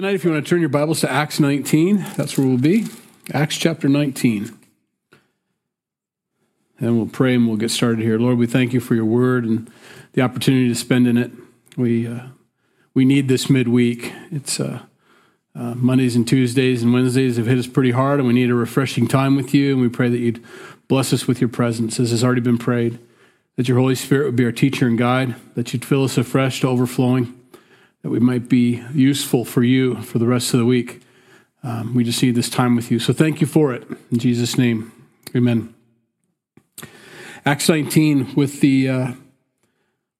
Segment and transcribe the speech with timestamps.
[0.00, 2.86] Tonight, if you want to turn your Bibles to Acts 19, that's where we'll be.
[3.34, 4.58] Acts chapter 19.
[6.78, 8.18] And we'll pray and we'll get started here.
[8.18, 9.70] Lord, we thank you for your word and
[10.14, 11.30] the opportunity to spend in it.
[11.76, 12.28] We, uh,
[12.94, 14.10] we need this midweek.
[14.30, 14.80] It's uh,
[15.54, 18.54] uh, Mondays and Tuesdays and Wednesdays have hit us pretty hard, and we need a
[18.54, 19.74] refreshing time with you.
[19.74, 20.42] And we pray that you'd
[20.88, 22.98] bless us with your presence, as has already been prayed,
[23.56, 26.62] that your Holy Spirit would be our teacher and guide, that you'd fill us afresh
[26.62, 27.38] to overflowing
[28.02, 31.02] that we might be useful for you for the rest of the week.
[31.62, 32.98] Um, we just need this time with you.
[32.98, 33.86] So thank you for it.
[34.10, 34.92] In Jesus' name,
[35.34, 35.74] amen.
[37.44, 39.12] Acts 19 with the uh,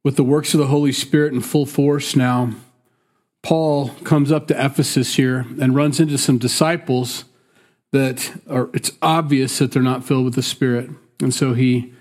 [0.02, 2.52] with the works of the Holy Spirit in full force now.
[3.42, 7.24] Paul comes up to Ephesus here and runs into some disciples
[7.92, 10.90] that are it's obvious that they're not filled with the Spirit.
[11.20, 11.92] And so he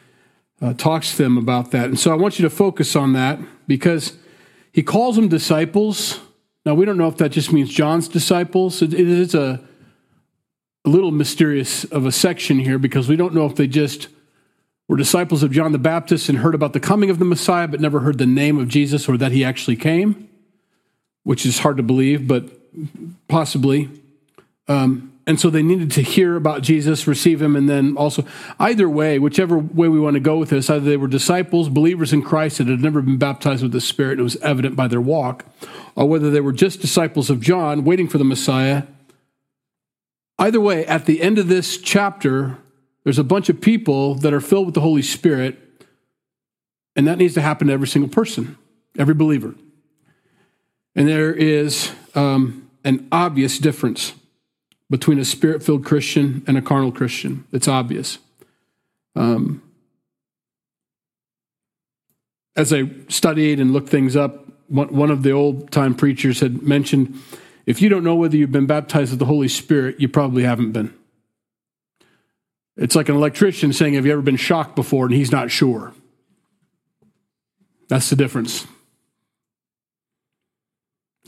[0.61, 1.85] uh, talks to them about that.
[1.85, 4.17] And so I want you to focus on that because
[4.71, 6.19] he calls them disciples.
[6.65, 8.81] Now, we don't know if that just means John's disciples.
[8.81, 9.61] it is a,
[10.85, 14.07] a little mysterious of a section here because we don't know if they just
[14.87, 17.79] were disciples of John the Baptist and heard about the coming of the Messiah, but
[17.79, 20.27] never heard the name of Jesus or that he actually came,
[21.23, 22.49] which is hard to believe, but
[23.27, 23.89] possibly.
[24.67, 28.25] Um, and so they needed to hear about Jesus, receive him, and then also,
[28.59, 32.11] either way, whichever way we want to go with this, either they were disciples, believers
[32.11, 34.87] in Christ that had never been baptized with the Spirit, and it was evident by
[34.87, 35.45] their walk,
[35.95, 38.85] or whether they were just disciples of John waiting for the Messiah.
[40.39, 42.57] Either way, at the end of this chapter,
[43.03, 45.59] there's a bunch of people that are filled with the Holy Spirit,
[46.95, 48.57] and that needs to happen to every single person,
[48.97, 49.53] every believer.
[50.95, 54.13] And there is um, an obvious difference
[54.89, 57.45] between a spirit filled Christian and a carnal Christian.
[57.51, 58.17] It's obvious.
[59.15, 59.61] Um,
[62.55, 67.19] as I studied and looked things up, one of the old time preachers had mentioned
[67.65, 70.71] if you don't know whether you've been baptized with the Holy Spirit, you probably haven't
[70.71, 70.93] been.
[72.75, 75.05] It's like an electrician saying, Have you ever been shocked before?
[75.05, 75.93] And he's not sure.
[77.89, 78.65] That's the difference.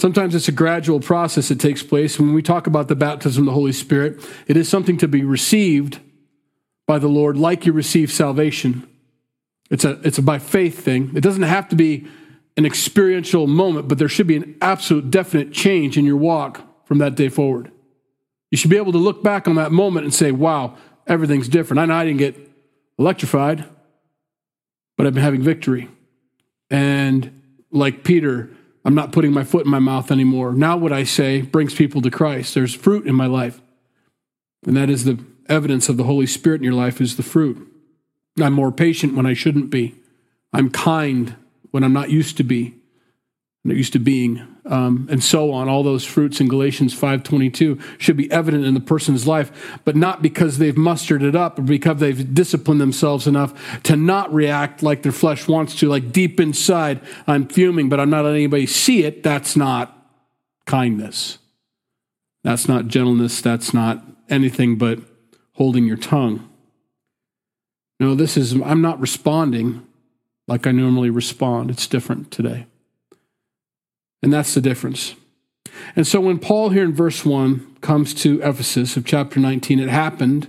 [0.02, 2.20] Sometimes it's a gradual process that takes place.
[2.20, 5.24] When we talk about the baptism of the Holy Spirit, it is something to be
[5.24, 6.00] received
[6.88, 8.90] by the Lord like you receive salvation.
[9.70, 11.12] It's a, it's a by faith thing.
[11.16, 12.08] It doesn't have to be
[12.58, 16.98] an experiential moment, but there should be an absolute definite change in your walk from
[16.98, 17.72] that day forward.
[18.50, 21.80] You should be able to look back on that moment and say, wow, everything's different.
[21.80, 22.50] I know I didn't get
[22.98, 23.66] electrified,
[24.98, 25.90] but I've been having victory.
[26.72, 28.50] And like Peter,
[28.84, 30.54] I'm not putting my foot in my mouth anymore.
[30.54, 32.56] Now, what I say brings people to Christ.
[32.56, 33.62] There's fruit in my life.
[34.66, 37.68] And that is the evidence of the Holy Spirit in your life is the fruit.
[38.40, 39.96] I'm more patient when I shouldn't be.
[40.54, 41.36] I'm kind
[41.72, 42.82] when I'm not used to be
[43.64, 45.68] not used to being, um, and so on.
[45.68, 50.22] All those fruits in Galatians 5:22 should be evident in the person's life, but not
[50.22, 55.04] because they've mustered it up or because they've disciplined themselves enough to not react like
[55.04, 55.90] their flesh wants to.
[55.90, 59.24] Like deep inside, I'm fuming, but I'm not letting anybody see it.
[59.24, 59.98] That's not
[60.66, 61.40] kindness.
[62.44, 63.42] That's not gentleness.
[63.42, 65.00] That's not anything but
[65.54, 66.48] holding your tongue.
[68.00, 69.86] No, this is, I'm not responding
[70.48, 71.70] like I normally respond.
[71.70, 72.66] It's different today.
[74.22, 75.16] And that's the difference.
[75.96, 79.90] And so when Paul here in verse 1 comes to Ephesus of chapter 19, it
[79.90, 80.48] happened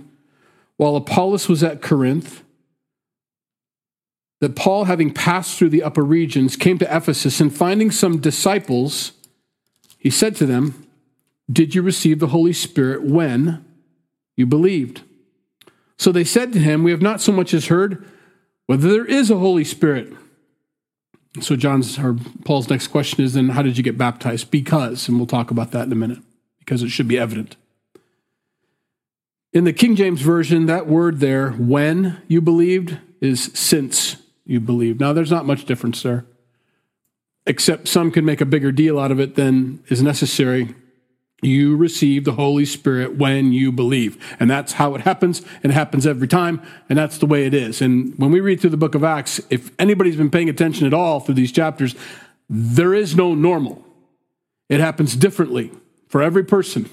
[0.77, 2.43] while Apollos was at Corinth
[4.39, 9.13] that Paul, having passed through the upper regions, came to Ephesus and finding some disciples,
[9.97, 10.85] he said to them,
[11.49, 13.63] Did you receive the Holy Spirit when
[14.35, 15.03] you believed?
[15.97, 18.05] So they said to him, We have not so much as heard
[18.65, 20.11] whether there is a Holy Spirit.
[21.41, 24.51] So John's or Paul's next question is then how did you get baptized?
[24.51, 26.19] Because, and we'll talk about that in a minute,
[26.59, 27.55] because it should be evident.
[29.51, 34.99] In the King James Version, that word there, when you believed, is since you believed.
[34.99, 36.25] Now, there's not much difference there,
[37.45, 40.75] except some can make a bigger deal out of it than is necessary
[41.45, 44.17] you receive the Holy Spirit when you believe.
[44.39, 45.41] And that's how it happens.
[45.63, 46.61] And it happens every time.
[46.89, 47.81] And that's the way it is.
[47.81, 50.93] And when we read through the book of Acts, if anybody's been paying attention at
[50.93, 51.95] all through these chapters,
[52.49, 53.85] there is no normal.
[54.69, 55.71] It happens differently
[56.07, 56.89] for every person.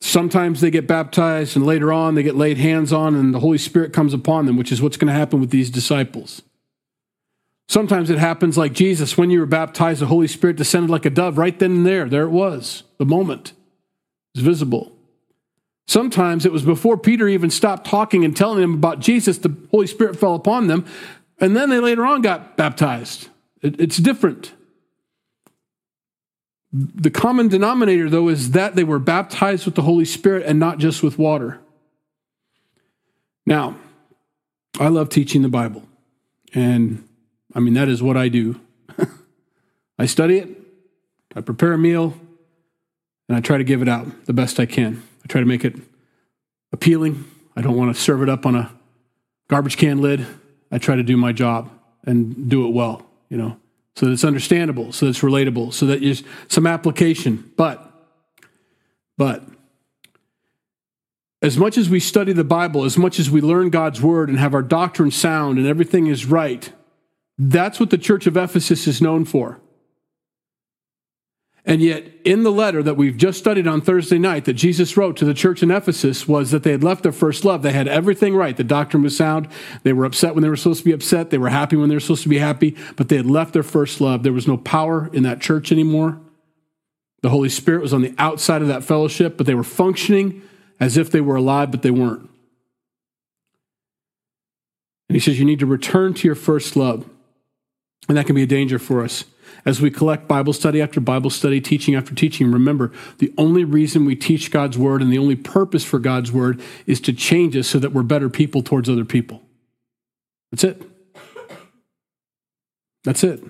[0.00, 3.58] Sometimes they get baptized, and later on they get laid hands on, and the Holy
[3.58, 6.42] Spirit comes upon them, which is what's going to happen with these disciples.
[7.68, 9.18] Sometimes it happens like Jesus.
[9.18, 12.08] When you were baptized, the Holy Spirit descended like a dove right then and there.
[12.08, 13.52] There it was, the moment.
[14.34, 14.92] It's visible.
[15.86, 19.86] Sometimes it was before Peter even stopped talking and telling them about Jesus, the Holy
[19.86, 20.84] Spirit fell upon them,
[21.40, 23.28] and then they later on got baptized.
[23.62, 24.52] It, it's different.
[26.72, 30.78] The common denominator, though, is that they were baptized with the Holy Spirit and not
[30.78, 31.58] just with water.
[33.46, 33.76] Now,
[34.78, 35.84] I love teaching the Bible.
[36.52, 37.07] And
[37.58, 38.60] I mean, that is what I do.
[39.98, 40.48] I study it,
[41.34, 42.14] I prepare a meal,
[43.28, 45.02] and I try to give it out the best I can.
[45.24, 45.74] I try to make it
[46.72, 47.28] appealing.
[47.56, 48.70] I don't want to serve it up on a
[49.48, 50.24] garbage can lid.
[50.70, 51.68] I try to do my job
[52.04, 53.58] and do it well, you know,
[53.96, 57.50] so that it's understandable, so that it's relatable, so that there's some application.
[57.56, 57.92] But,
[59.16, 59.42] but,
[61.42, 64.38] as much as we study the Bible, as much as we learn God's word and
[64.38, 66.72] have our doctrine sound and everything is right,
[67.38, 69.60] that's what the church of Ephesus is known for.
[71.64, 75.18] And yet, in the letter that we've just studied on Thursday night that Jesus wrote
[75.18, 77.60] to the church in Ephesus was that they had left their first love.
[77.60, 78.56] They had everything right.
[78.56, 79.48] The doctrine was sound.
[79.82, 81.28] They were upset when they were supposed to be upset.
[81.28, 83.62] They were happy when they were supposed to be happy, but they had left their
[83.62, 84.22] first love.
[84.22, 86.18] There was no power in that church anymore.
[87.20, 90.40] The Holy Spirit was on the outside of that fellowship, but they were functioning
[90.80, 92.30] as if they were alive, but they weren't.
[95.08, 97.08] And he says, You need to return to your first love.
[98.06, 99.24] And that can be a danger for us.
[99.64, 104.04] As we collect Bible study after Bible study, teaching after teaching, remember the only reason
[104.04, 107.66] we teach God's word and the only purpose for God's word is to change us
[107.66, 109.42] so that we're better people towards other people.
[110.50, 110.82] That's it.
[113.04, 113.42] That's it.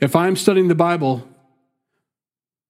[0.00, 1.26] If I'm studying the Bible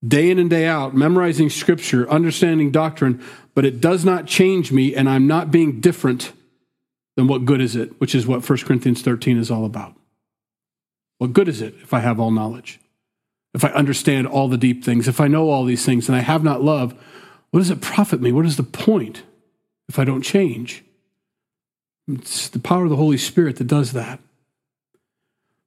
[0.06, 3.22] day in and day out, memorizing scripture, understanding doctrine,
[3.54, 6.32] but it does not change me and I'm not being different,
[7.16, 8.00] then what good is it?
[8.00, 9.94] Which is what 1 Corinthians 13 is all about.
[11.18, 12.80] What good is it if I have all knowledge?
[13.54, 16.20] If I understand all the deep things, if I know all these things and I
[16.20, 16.94] have not love,
[17.50, 18.32] what does it profit me?
[18.32, 19.22] What is the point
[19.88, 20.84] if I don't change?
[22.06, 24.20] It's the power of the Holy Spirit that does that.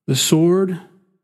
[0.06, 0.80] The sword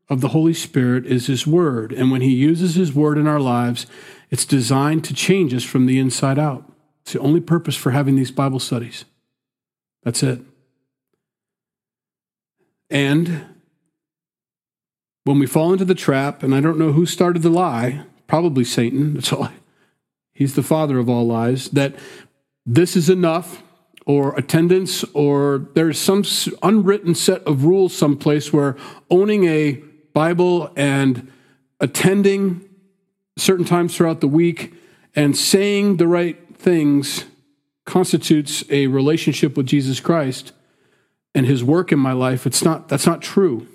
[0.08, 1.92] of the Holy Spirit is His Word.
[1.92, 3.86] And when He uses His Word in our lives,
[4.30, 6.70] it's designed to change us from the inside out.
[7.02, 9.04] It's the only purpose for having these Bible studies.
[10.02, 10.40] That's it.
[12.90, 13.55] And
[15.26, 18.62] when we fall into the trap, and I don't know who started the lie, probably
[18.62, 19.48] Satan, that's all.
[20.32, 21.96] He's the father of all lies, that
[22.64, 23.64] this is enough,
[24.06, 26.22] or attendance, or there's some
[26.62, 28.76] unwritten set of rules someplace where
[29.10, 29.82] owning a
[30.14, 31.28] Bible and
[31.80, 32.64] attending
[33.36, 34.74] certain times throughout the week
[35.16, 37.24] and saying the right things
[37.84, 40.52] constitutes a relationship with Jesus Christ
[41.34, 42.46] and his work in my life.
[42.46, 43.66] It's not, that's not true.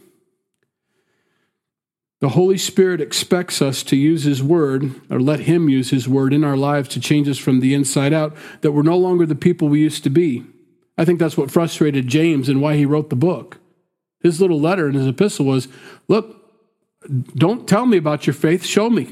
[2.22, 6.34] The Holy Spirit expects us to use His Word, or let Him use His Word
[6.34, 9.36] in our lives to change us from the inside out, that we're no longer the
[9.36, 10.46] people we used to be.
[11.00, 13.58] I think that's what frustrated James and why he wrote the book.
[14.22, 15.68] His little letter in his epistle was
[16.08, 16.38] Look,
[17.34, 19.12] don't tell me about your faith, show me.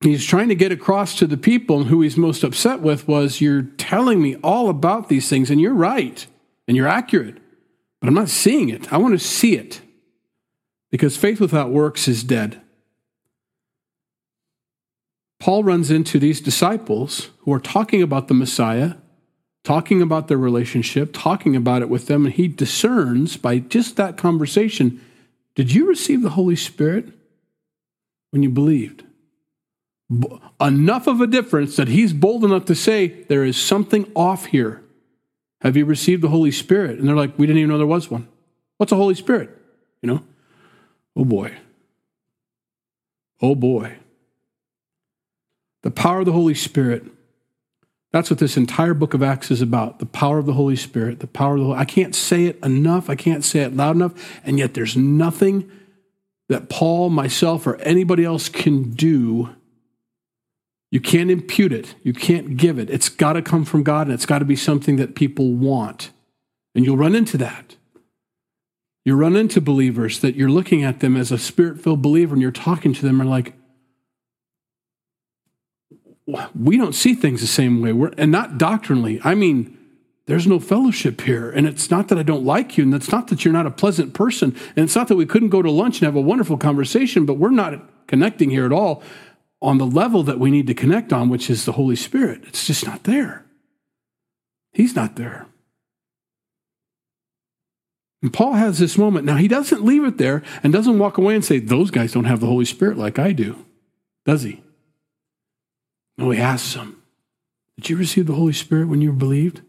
[0.00, 3.62] He's trying to get across to the people, who he's most upset with was, You're
[3.76, 6.26] telling me all about these things, and you're right,
[6.66, 7.36] and you're accurate,
[8.00, 8.90] but I'm not seeing it.
[8.90, 9.82] I want to see it
[10.96, 12.58] because faith without works is dead.
[15.38, 18.94] Paul runs into these disciples who are talking about the Messiah,
[19.62, 24.16] talking about their relationship, talking about it with them, and he discerns by just that
[24.16, 25.02] conversation
[25.54, 27.12] did you receive the Holy Spirit
[28.30, 29.04] when you believed?
[30.58, 34.82] Enough of a difference that he's bold enough to say, there is something off here.
[35.60, 36.98] Have you received the Holy Spirit?
[36.98, 38.28] And they're like, we didn't even know there was one.
[38.78, 39.50] What's a Holy Spirit?
[40.00, 40.22] You know?
[41.16, 41.52] Oh boy.
[43.40, 43.96] Oh boy.
[45.82, 47.04] The power of the Holy Spirit.
[48.12, 49.98] That's what this entire book of Acts is about.
[49.98, 52.58] The power of the Holy Spirit, the power of the Holy I can't say it
[52.64, 53.10] enough.
[53.10, 54.40] I can't say it loud enough.
[54.44, 55.70] And yet there's nothing
[56.48, 59.50] that Paul, myself, or anybody else can do.
[60.90, 61.94] You can't impute it.
[62.02, 62.88] You can't give it.
[62.88, 66.10] It's got to come from God and it's got to be something that people want.
[66.74, 67.76] And you'll run into that.
[69.06, 72.42] You run into believers that you're looking at them as a spirit filled believer and
[72.42, 73.54] you're talking to them and like,
[76.56, 77.92] we don't see things the same way.
[77.92, 79.20] We're, and not doctrinally.
[79.22, 79.78] I mean,
[80.26, 81.48] there's no fellowship here.
[81.48, 83.70] And it's not that I don't like you, and it's not that you're not a
[83.70, 86.56] pleasant person, and it's not that we couldn't go to lunch and have a wonderful
[86.56, 89.04] conversation, but we're not connecting here at all
[89.62, 92.42] on the level that we need to connect on, which is the Holy Spirit.
[92.48, 93.46] It's just not there.
[94.72, 95.46] He's not there.
[98.26, 99.24] And Paul has this moment.
[99.24, 102.24] Now, he doesn't leave it there and doesn't walk away and say, Those guys don't
[102.24, 103.64] have the Holy Spirit like I do,
[104.24, 104.64] does he?
[106.18, 107.00] No, he asks them,
[107.76, 109.60] Did you receive the Holy Spirit when you believed?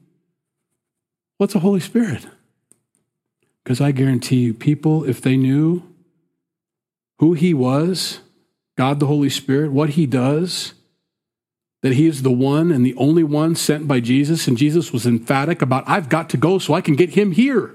[1.38, 2.26] What's a Holy Spirit?
[3.64, 5.84] Because I guarantee you, people, if they knew
[7.20, 8.22] who he was,
[8.76, 10.74] God the Holy Spirit, what he does,
[11.84, 14.48] that he is the one and the only one sent by Jesus.
[14.48, 17.72] And Jesus was emphatic about, I've got to go so I can get him here.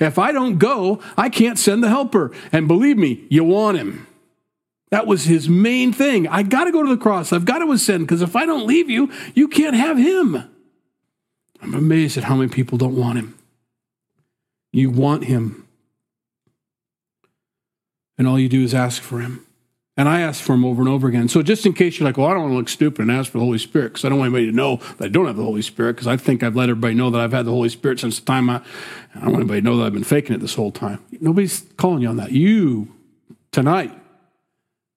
[0.00, 2.32] If I don't go, I can't send the helper.
[2.52, 4.06] And believe me, you want him.
[4.90, 6.28] That was his main thing.
[6.28, 7.32] I got to go to the cross.
[7.32, 10.50] I've got to ascend because if I don't leave you, you can't have him.
[11.60, 13.36] I'm amazed at how many people don't want him.
[14.72, 15.66] You want him.
[18.16, 19.44] And all you do is ask for him.
[19.96, 21.28] And I ask for him over and over again.
[21.28, 23.30] So just in case you're like, well, I don't want to look stupid and ask
[23.30, 25.36] for the Holy Spirit because I don't want anybody to know that I don't have
[25.36, 27.68] the Holy Spirit because I think I've let everybody know that I've had the Holy
[27.68, 28.56] Spirit since the time I,
[29.14, 30.98] I don't want anybody to know that I've been faking it this whole time.
[31.20, 32.32] Nobody's calling you on that.
[32.32, 32.92] You,
[33.52, 33.96] tonight,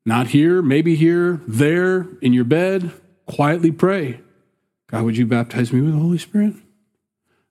[0.04, 2.92] not here, maybe here, there, in your bed,
[3.28, 4.22] quietly pray.
[4.90, 6.56] God, would you baptize me with the Holy Spirit?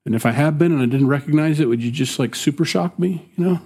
[0.05, 2.65] And if I have been and I didn't recognize it, would you just like super
[2.65, 3.61] shock me, you know?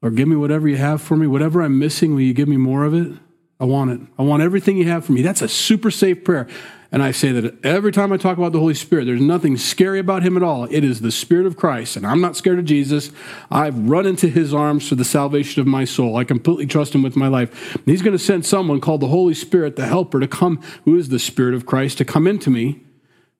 [0.00, 1.26] Or give me whatever you have for me.
[1.26, 3.18] Whatever I'm missing, will you give me more of it?
[3.60, 4.00] I want it.
[4.18, 5.22] I want everything you have for me.
[5.22, 6.46] That's a super safe prayer.
[6.90, 9.98] And I say that every time I talk about the Holy Spirit, there's nothing scary
[9.98, 10.64] about him at all.
[10.64, 11.96] It is the Spirit of Christ.
[11.96, 13.10] And I'm not scared of Jesus.
[13.50, 16.16] I've run into his arms for the salvation of my soul.
[16.16, 17.74] I completely trust him with my life.
[17.74, 20.96] And he's going to send someone called the Holy Spirit, the helper, to come, who
[20.96, 22.80] is the Spirit of Christ, to come into me.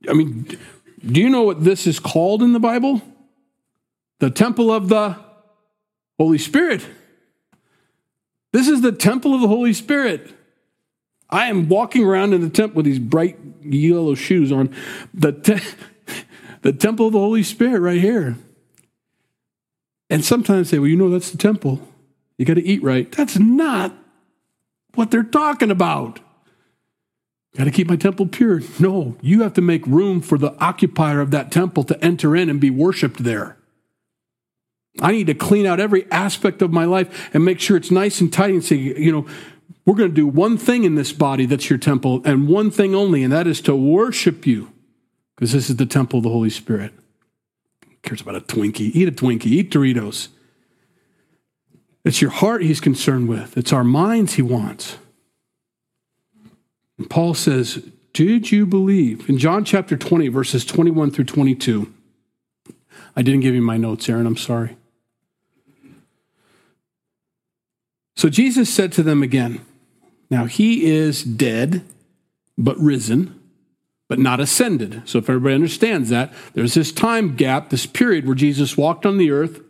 [0.09, 0.47] I mean,
[1.07, 3.00] do you know what this is called in the Bible?
[4.19, 5.17] The temple of the
[6.18, 6.87] Holy Spirit.
[8.52, 10.32] This is the temple of the Holy Spirit.
[11.30, 14.75] I am walking around in the temple with these bright yellow shoes on.
[15.12, 15.60] The, te-
[16.62, 18.37] the temple of the Holy Spirit right here.
[20.10, 21.80] And sometimes say, well, you know, that's the temple.
[22.38, 23.10] You got to eat right.
[23.12, 23.94] That's not
[24.94, 26.20] what they're talking about.
[27.56, 28.62] Got to keep my temple pure.
[28.78, 32.48] No, you have to make room for the occupier of that temple to enter in
[32.48, 33.58] and be worshiped there.
[35.00, 38.21] I need to clean out every aspect of my life and make sure it's nice
[38.21, 39.26] and tidy and say, you know,
[39.85, 42.95] we're going to do one thing in this body that's your temple and one thing
[42.95, 44.73] only, and that is to worship you
[45.35, 46.92] because this is the temple of the Holy Spirit.
[47.85, 48.90] Who cares about a Twinkie?
[48.92, 50.28] Eat a Twinkie, eat Doritos.
[52.04, 54.99] It's your heart he's concerned with, it's our minds he wants.
[56.99, 59.28] And Paul says, Did you believe?
[59.28, 61.95] In John chapter 20, verses 21 through 22.
[63.18, 64.28] I didn't give you my notes, Aaron.
[64.28, 64.76] I'm sorry.
[68.14, 69.60] So Jesus said to them again,
[70.30, 71.82] Now he is dead,
[72.56, 73.37] but risen,
[74.08, 75.02] but not ascended.
[75.04, 79.18] So if everybody understands that, there's this time gap, this period where Jesus walked on
[79.18, 79.62] the earth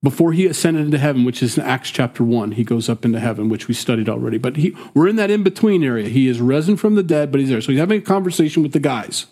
[0.00, 2.52] before he ascended into heaven, which is in Acts chapter 1.
[2.52, 4.38] He goes up into heaven, which we studied already.
[4.38, 6.08] But he, we're in that in between area.
[6.08, 7.60] He is risen from the dead, but he's there.
[7.60, 9.26] So he's having a conversation with the guys.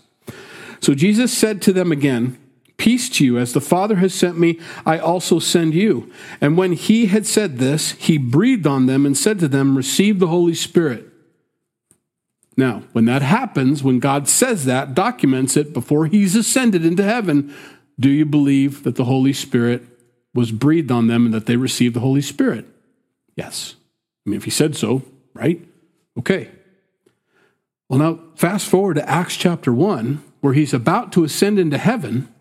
[0.81, 2.37] So Jesus said to them again,
[2.79, 3.39] Peace to you.
[3.39, 6.11] As the Father has sent me, I also send you.
[6.41, 10.21] And when he had said this, he breathed on them and said to them, Receive
[10.21, 11.05] the Holy Spirit.
[12.57, 17.55] Now, when that happens, when God says that, documents it before he's ascended into heaven,
[17.99, 19.83] do you believe that the Holy Spirit
[20.33, 22.65] was breathed on them and that they received the Holy Spirit?
[23.37, 23.75] Yes.
[24.25, 25.03] I mean, if he said so,
[25.35, 25.65] right?
[26.17, 26.49] Okay.
[27.89, 32.33] Well, now, fast forward to Acts chapter 1, where he's about to ascend into heaven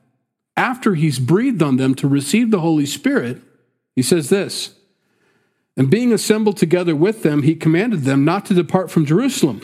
[0.58, 3.42] after he's breathed on them to receive the Holy Spirit,
[3.96, 4.76] he says this
[5.78, 9.62] And being assembled together with them, he commanded them not to depart from Jerusalem,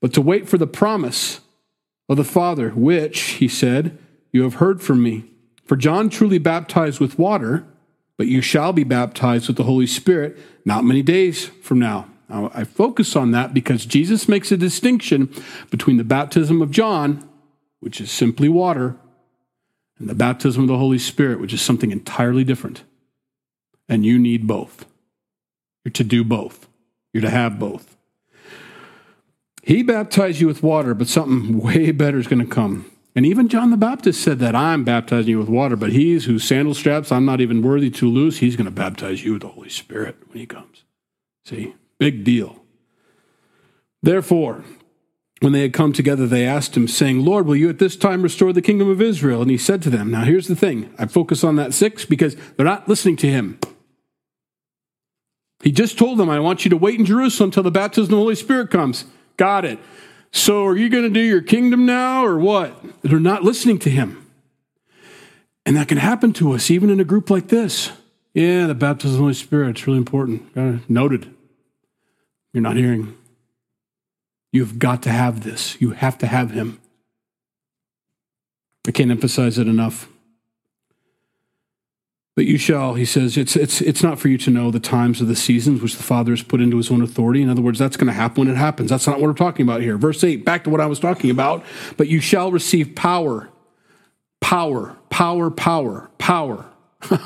[0.00, 1.40] but to wait for the promise
[2.08, 3.96] of the Father, which, he said,
[4.32, 5.24] you have heard from me.
[5.64, 7.66] For John truly baptized with water,
[8.16, 12.08] but you shall be baptized with the Holy Spirit not many days from now.
[12.28, 15.32] Now, I focus on that because Jesus makes a distinction
[15.70, 17.26] between the baptism of John,
[17.80, 18.96] which is simply water,
[19.98, 22.84] and the baptism of the Holy Spirit, which is something entirely different.
[23.88, 24.84] And you need both.
[25.84, 26.68] You're to do both,
[27.12, 27.96] you're to have both.
[29.62, 32.90] He baptized you with water, but something way better is going to come.
[33.14, 36.44] And even John the Baptist said that I'm baptizing you with water, but he's whose
[36.44, 39.48] sandal straps I'm not even worthy to loose, he's going to baptize you with the
[39.48, 40.84] Holy Spirit when he comes.
[41.44, 42.64] See, big deal.
[44.02, 44.64] Therefore,
[45.40, 48.22] when they had come together, they asked him, saying, Lord, will you at this time
[48.22, 49.40] restore the kingdom of Israel?
[49.40, 50.92] And he said to them, Now here's the thing.
[50.98, 53.58] I focus on that six because they're not listening to him.
[55.62, 58.10] He just told them, I want you to wait in Jerusalem until the baptism of
[58.10, 59.04] the Holy Spirit comes.
[59.36, 59.78] Got it.
[60.30, 63.02] So are you going to do your kingdom now or what?
[63.02, 64.24] They're not listening to him.
[65.64, 67.92] And that can happen to us even in a group like this.
[68.34, 70.54] Yeah, the baptism of the Holy Spirit, it's really important.
[70.54, 70.90] Got it.
[70.90, 71.34] Noted.
[72.52, 73.16] You're not hearing.
[74.52, 75.80] You've got to have this.
[75.80, 76.80] You have to have him.
[78.86, 80.08] I can't emphasize it enough.
[82.38, 85.20] But you shall, he says, it's, it's, it's not for you to know the times
[85.20, 87.42] of the seasons which the Father has put into his own authority.
[87.42, 88.90] In other words, that's going to happen when it happens.
[88.90, 89.98] That's not what we're talking about here.
[89.98, 91.64] Verse 8, back to what I was talking about.
[91.96, 93.48] But you shall receive power.
[94.40, 96.66] Power, power, power, power.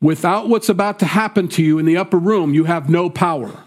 [0.00, 3.62] Without what's about to happen to you in the upper room, you have no power.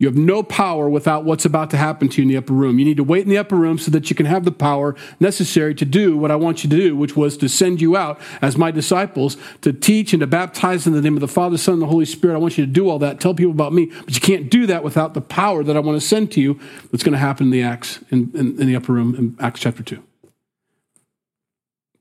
[0.00, 2.78] You have no power without what's about to happen to you in the upper room.
[2.78, 4.96] You need to wait in the upper room so that you can have the power
[5.20, 8.18] necessary to do what I want you to do, which was to send you out
[8.40, 11.74] as my disciples to teach and to baptize in the name of the Father, Son,
[11.74, 12.34] and the Holy Spirit.
[12.34, 14.66] I want you to do all that, tell people about me, but you can't do
[14.68, 16.58] that without the power that I want to send to you
[16.90, 19.60] that's going to happen in the Acts, in, in, in the upper room in Acts
[19.60, 20.02] chapter 2.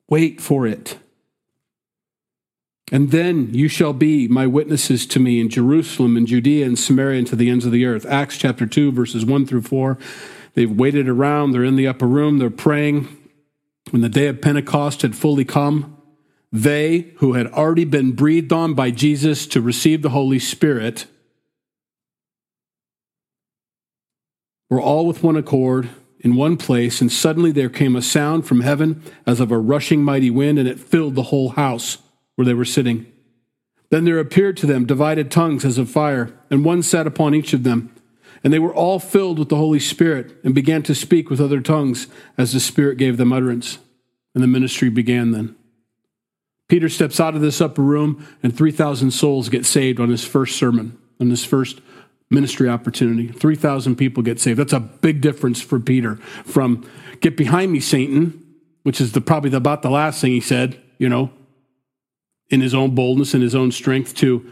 [0.07, 0.97] Wait for it.
[2.91, 7.19] And then you shall be my witnesses to me in Jerusalem and Judea and Samaria
[7.19, 8.05] and to the ends of the earth.
[8.05, 9.97] Acts chapter 2, verses 1 through 4.
[10.55, 13.07] They've waited around, they're in the upper room, they're praying.
[13.91, 15.97] When the day of Pentecost had fully come,
[16.51, 21.05] they who had already been breathed on by Jesus to receive the Holy Spirit
[24.69, 28.61] were all with one accord in one place, and suddenly there came a sound from
[28.61, 31.99] heaven as of a rushing mighty wind, and it filled the whole house
[32.39, 33.05] where they were sitting.
[33.89, 37.51] Then there appeared to them divided tongues as of fire, and one sat upon each
[37.51, 37.93] of them.
[38.45, 41.59] And they were all filled with the Holy Spirit and began to speak with other
[41.59, 43.79] tongues as the Spirit gave them utterance.
[44.33, 45.57] And the ministry began then.
[46.69, 50.55] Peter steps out of this upper room, and 3,000 souls get saved on his first
[50.55, 51.81] sermon, on his first
[52.31, 53.27] ministry opportunity.
[53.27, 54.57] 3,000 people get saved.
[54.57, 56.15] That's a big difference for Peter
[56.45, 58.41] from get behind me, Satan,
[58.83, 61.31] which is the, probably about the last thing he said, you know,
[62.49, 64.49] in his own boldness and his own strength to,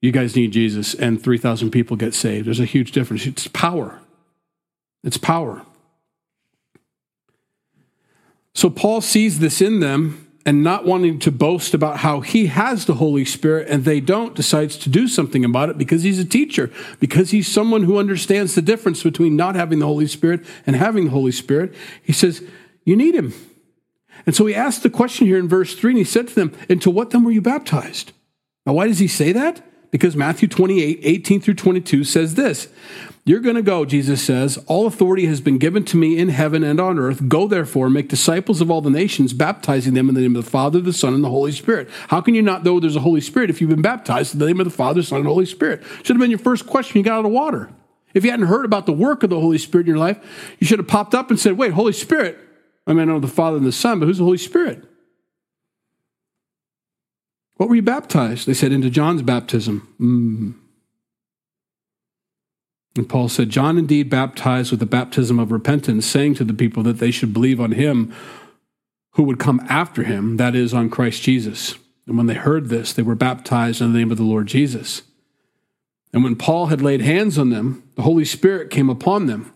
[0.00, 2.46] you guys need Jesus, and 3,000 people get saved.
[2.46, 3.26] There's a huge difference.
[3.26, 4.00] It's power.
[5.02, 5.62] It's power.
[8.54, 12.86] So Paul sees this in them and not wanting to boast about how he has
[12.86, 16.24] the Holy Spirit and they don't, decides to do something about it because he's a
[16.24, 20.74] teacher, because he's someone who understands the difference between not having the Holy Spirit and
[20.74, 21.74] having the Holy Spirit.
[22.02, 22.42] He says,
[22.84, 23.34] You need him.
[24.26, 26.52] And so he asked the question here in verse 3, and he said to them,
[26.68, 28.12] Into what then were you baptized?
[28.66, 29.62] Now, why does he say that?
[29.90, 32.68] Because Matthew 28, 18 through 22 says this
[33.24, 36.62] You're going to go, Jesus says, All authority has been given to me in heaven
[36.62, 37.28] and on earth.
[37.28, 40.50] Go therefore, make disciples of all the nations, baptizing them in the name of the
[40.50, 41.88] Father, the Son, and the Holy Spirit.
[42.08, 44.46] How can you not know there's a Holy Spirit if you've been baptized in the
[44.46, 45.82] name of the Father, Son, and Holy Spirit?
[46.02, 47.70] Should have been your first question you got out of water.
[48.14, 50.18] If you hadn't heard about the work of the Holy Spirit in your life,
[50.58, 52.38] you should have popped up and said, Wait, Holy Spirit,
[52.88, 54.82] I mean, I know the Father and the Son, but who's the Holy Spirit?
[57.56, 58.46] What were you baptized?
[58.46, 59.94] They said, into John's baptism.
[60.00, 60.54] Mm.
[62.96, 66.82] And Paul said, John indeed baptized with the baptism of repentance, saying to the people
[66.84, 68.12] that they should believe on him
[69.12, 71.74] who would come after him, that is, on Christ Jesus.
[72.06, 75.02] And when they heard this, they were baptized in the name of the Lord Jesus.
[76.14, 79.52] And when Paul had laid hands on them, the Holy Spirit came upon them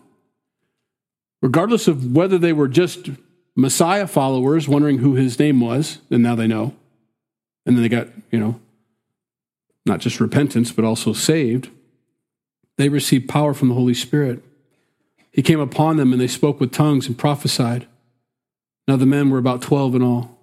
[1.43, 3.09] regardless of whether they were just
[3.53, 6.73] Messiah followers wondering who his name was, and now they know.
[7.65, 8.59] And then they got, you know,
[9.85, 11.69] not just repentance, but also saved.
[12.77, 14.41] They received power from the Holy Spirit.
[15.31, 17.87] He came upon them and they spoke with tongues and prophesied.
[18.87, 20.39] Now the men were about 12 in all.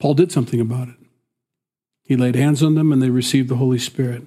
[0.00, 0.96] Paul did something about it.
[2.02, 4.26] He laid hands on them and they received the Holy Spirit.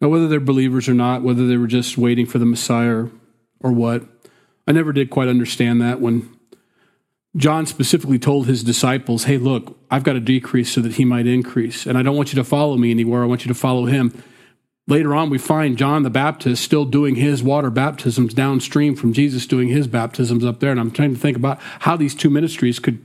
[0.00, 3.06] Now, whether they're believers or not, whether they were just waiting for the Messiah
[3.60, 4.04] or, what,
[4.66, 6.28] I never did quite understand that when
[7.36, 11.26] John specifically told his disciples, Hey, look, I've got to decrease so that he might
[11.26, 11.86] increase.
[11.86, 13.22] And I don't want you to follow me anywhere.
[13.22, 14.22] I want you to follow him.
[14.86, 19.46] Later on, we find John the Baptist still doing his water baptisms downstream from Jesus
[19.46, 20.70] doing his baptisms up there.
[20.70, 23.02] And I'm trying to think about how these two ministries could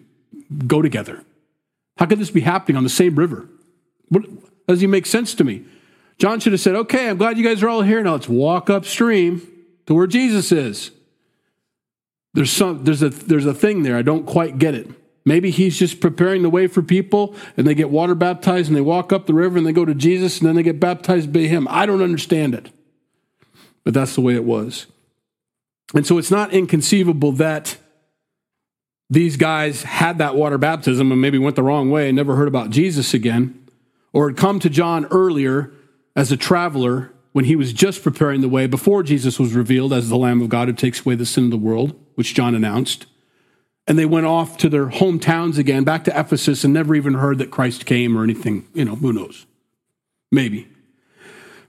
[0.68, 1.24] go together.
[1.98, 3.48] How could this be happening on the same river?
[4.10, 4.26] What,
[4.68, 5.64] does it make sense to me?
[6.20, 8.04] John should have said, okay, I'm glad you guys are all here.
[8.04, 9.48] Now let's walk upstream
[9.88, 10.92] to where Jesus is.
[12.34, 13.98] There's some there's a there's a thing there.
[13.98, 14.88] I don't quite get it.
[15.26, 18.82] Maybe he's just preparing the way for people and they get water baptized and they
[18.82, 21.42] walk up the river and they go to Jesus and then they get baptized by
[21.42, 21.68] him.
[21.70, 22.72] I don't understand it.
[23.84, 24.88] But that's the way it was.
[25.96, 27.78] And so it's not inconceivable that
[29.10, 32.48] these guys had that water baptism and maybe went the wrong way and never heard
[32.48, 33.68] about Jesus again,
[34.14, 35.72] or had come to John earlier
[36.16, 40.10] as a traveler when he was just preparing the way before Jesus was revealed as
[40.10, 43.06] the Lamb of God who takes away the sin of the world, which John announced.
[43.88, 47.38] And they went off to their hometowns again, back to Ephesus, and never even heard
[47.38, 48.68] that Christ came or anything.
[48.74, 49.46] You know, who knows?
[50.32, 50.68] Maybe.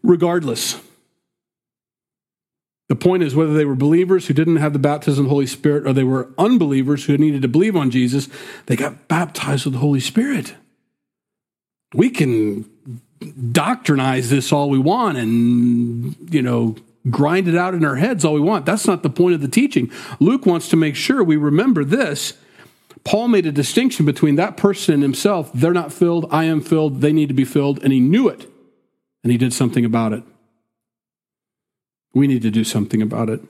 [0.03, 0.81] Regardless,
[2.91, 5.47] The point is whether they were believers who didn't have the baptism of the Holy
[5.47, 8.29] Spirit or they were unbelievers who needed to believe on Jesus,
[8.67, 10.57] they got baptized with the Holy Spirit.
[11.95, 12.69] We can
[13.53, 16.77] doctrinize this all we want and, you know,
[17.09, 18.67] grind it out in our heads all we want.
[18.67, 19.91] That's not the point of the teaching.
[20.19, 22.35] Luke wants to make sure we remember this.
[23.05, 25.51] Paul made a distinction between that person and himself.
[25.55, 28.51] They're not filled, I am filled, they need to be filled, and he knew it,
[29.23, 30.23] and he did something about it.
[32.13, 33.41] We need to do something about it.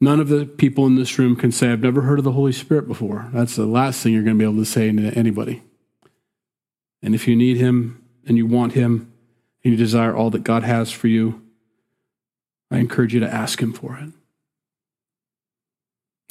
[0.00, 2.52] None of the people in this room can say, I've never heard of the Holy
[2.52, 3.28] Spirit before.
[3.32, 5.62] That's the last thing you're going to be able to say to anybody.
[7.02, 9.12] And if you need Him and you want Him
[9.64, 11.42] and you desire all that God has for you,
[12.70, 14.10] I encourage you to ask Him for it.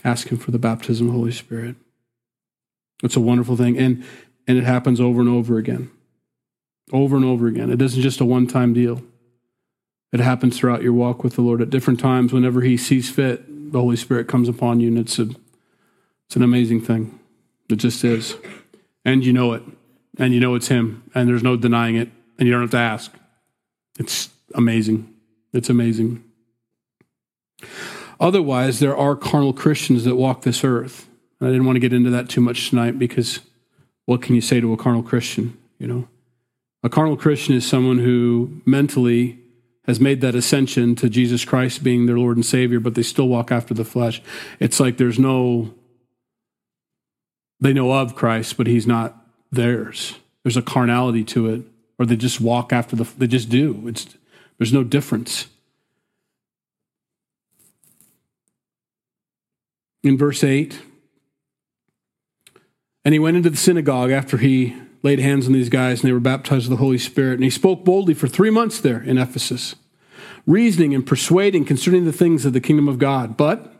[0.03, 1.75] Ask Him for the baptism of the Holy Spirit.
[3.03, 3.77] It's a wonderful thing.
[3.77, 4.03] And,
[4.47, 5.91] and it happens over and over again.
[6.91, 7.71] Over and over again.
[7.71, 9.01] It isn't just a one time deal.
[10.11, 12.33] It happens throughout your walk with the Lord at different times.
[12.33, 15.29] Whenever He sees fit, the Holy Spirit comes upon you, and it's, a,
[16.25, 17.17] it's an amazing thing.
[17.69, 18.35] It just is.
[19.05, 19.63] And you know it.
[20.17, 21.03] And you know it's Him.
[21.13, 22.09] And there's no denying it.
[22.37, 23.11] And you don't have to ask.
[23.99, 25.13] It's amazing.
[25.53, 26.23] It's amazing.
[28.19, 31.07] Otherwise, there are carnal Christians that walk this earth.
[31.39, 33.39] And I didn't want to get into that too much tonight because
[34.05, 35.57] what can you say to a carnal Christian?
[35.79, 36.07] You know,
[36.83, 39.39] a carnal Christian is someone who mentally
[39.85, 43.27] has made that ascension to Jesus Christ being their Lord and Savior, but they still
[43.27, 44.21] walk after the flesh.
[44.59, 45.73] It's like there's no,
[47.59, 49.20] they know of Christ, but he's not
[49.51, 50.19] theirs.
[50.43, 51.61] There's a carnality to it,
[51.99, 53.87] or they just walk after the, they just do.
[53.87, 54.07] It's,
[54.57, 55.47] there's no difference.
[60.03, 60.79] In verse 8,
[63.03, 66.13] and he went into the synagogue after he laid hands on these guys and they
[66.13, 67.35] were baptized with the Holy Spirit.
[67.35, 69.75] And he spoke boldly for three months there in Ephesus,
[70.45, 73.37] reasoning and persuading concerning the things of the kingdom of God.
[73.37, 73.73] But,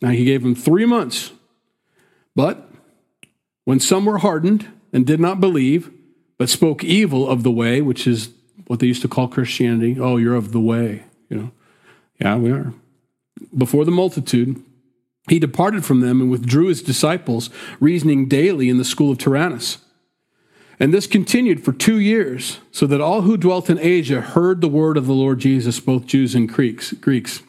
[0.00, 1.32] now he gave them three months.
[2.34, 2.70] But
[3.64, 5.90] when some were hardened and did not believe,
[6.38, 8.30] but spoke evil of the way, which is
[8.66, 10.00] what they used to call Christianity.
[10.00, 11.50] Oh, you're of the way, you know.
[12.18, 12.72] Yeah, we are.
[13.54, 14.62] Before the multitude,
[15.28, 19.76] he departed from them and withdrew his disciples, reasoning daily in the school of Tyrannus.
[20.80, 24.66] And this continued for two years, so that all who dwelt in Asia heard the
[24.66, 27.42] word of the Lord Jesus, both Jews and Greeks.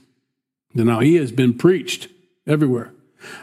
[0.74, 2.10] Now he has been preached
[2.46, 2.92] everywhere.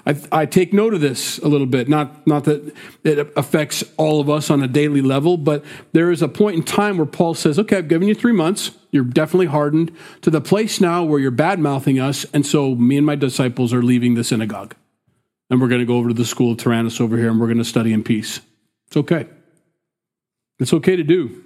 [0.06, 1.88] I, I, take note of this a little bit.
[1.88, 6.22] Not, not that it affects all of us on a daily level, but there is
[6.22, 8.70] a point in time where Paul says, Okay, I've given you three months.
[8.90, 9.90] You're definitely hardened
[10.22, 12.24] to the place now where you're bad mouthing us.
[12.32, 14.76] And so me and my disciples are leaving the synagogue.
[15.50, 17.48] And we're going to go over to the school of Tyrannus over here and we're
[17.48, 18.40] going to study in peace.
[18.86, 19.26] It's okay.
[20.58, 21.42] It's okay to do.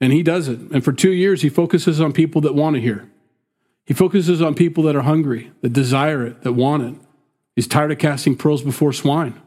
[0.00, 0.58] And he does it.
[0.58, 3.10] And for two years, he focuses on people that want to hear.
[3.84, 6.94] He focuses on people that are hungry, that desire it, that want it.
[7.56, 9.40] He's tired of casting pearls before swine.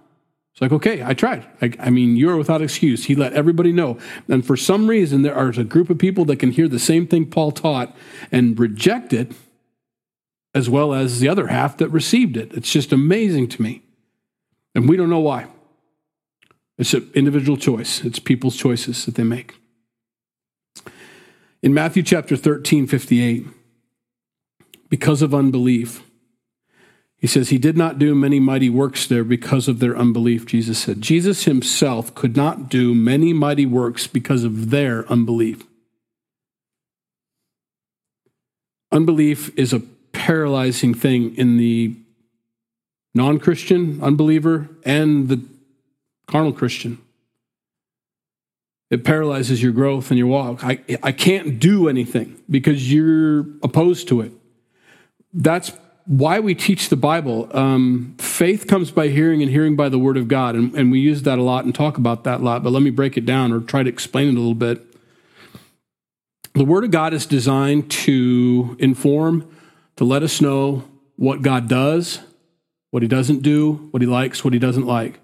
[0.52, 1.46] It's like, okay, I tried.
[1.62, 3.06] I, I, mean, you're without excuse.
[3.06, 3.98] He let everybody know.
[4.28, 7.08] And for some reason, there are a group of people that can hear the same
[7.08, 7.96] thing Paul taught
[8.32, 9.32] and reject it,
[10.54, 12.52] as well as the other half that received it.
[12.54, 13.84] It's just amazing to me.
[14.74, 15.48] And we don't know why.
[16.80, 19.56] It's an individual choice, it's people's choices that they make.
[21.62, 23.46] In Matthew chapter 13, 58,
[24.90, 26.02] because of unbelief,
[27.20, 30.80] he says, He did not do many mighty works there because of their unbelief, Jesus
[30.80, 31.02] said.
[31.02, 35.64] Jesus himself could not do many mighty works because of their unbelief.
[38.92, 39.82] Unbelief is a
[40.14, 41.96] paralyzing thing in the
[43.14, 45.42] non Christian unbeliever and the
[46.26, 47.00] carnal Christian.
[48.90, 50.64] It paralyzes your growth and your walk.
[50.64, 54.32] I, I can't do anything because you're opposed to it.
[55.32, 55.72] That's
[56.10, 57.48] why we teach the Bible.
[57.56, 60.56] Um, faith comes by hearing and hearing by the Word of God.
[60.56, 62.82] And, and we use that a lot and talk about that a lot, but let
[62.82, 64.84] me break it down or try to explain it a little bit.
[66.56, 69.56] The Word of God is designed to inform,
[69.98, 70.84] to let us know
[71.16, 72.22] what God does,
[72.90, 75.20] what He doesn't do, what He likes, what He doesn't like.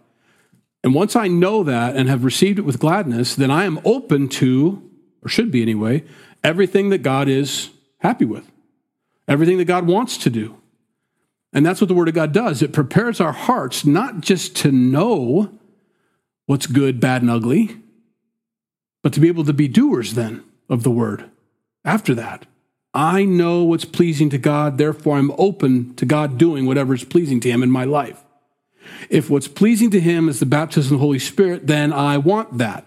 [0.84, 4.30] And once I know that and have received it with gladness, then I am open
[4.30, 4.88] to,
[5.24, 6.04] or should be anyway,
[6.44, 7.72] everything that God is
[8.02, 8.52] happy with,
[9.28, 10.60] everything that God wants to do.
[11.56, 12.62] And that's what the Word of God does.
[12.62, 15.50] It prepares our hearts not just to know
[16.46, 17.78] what's good, bad, and ugly,
[19.02, 21.32] but to be able to be doers then of the Word
[21.84, 22.46] after that.
[22.94, 27.40] I know what's pleasing to God, therefore I'm open to God doing whatever is pleasing
[27.40, 28.22] to Him in my life.
[29.10, 32.60] If what's pleasing to him is the baptism of the Holy Spirit, then I want
[32.60, 32.86] that.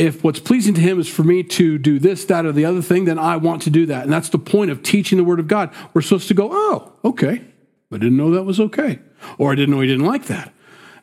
[0.00, 2.80] if what's pleasing to him is for me to do this, that, or the other
[2.80, 4.04] thing, then I want to do that.
[4.04, 5.70] And that's the point of teaching the word of God.
[5.92, 7.44] We're supposed to go, oh, okay.
[7.92, 9.00] I didn't know that was okay.
[9.38, 10.52] Or I didn't know he didn't like that.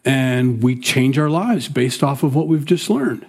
[0.06, 3.26] And we change our lives based off of what we've just learned.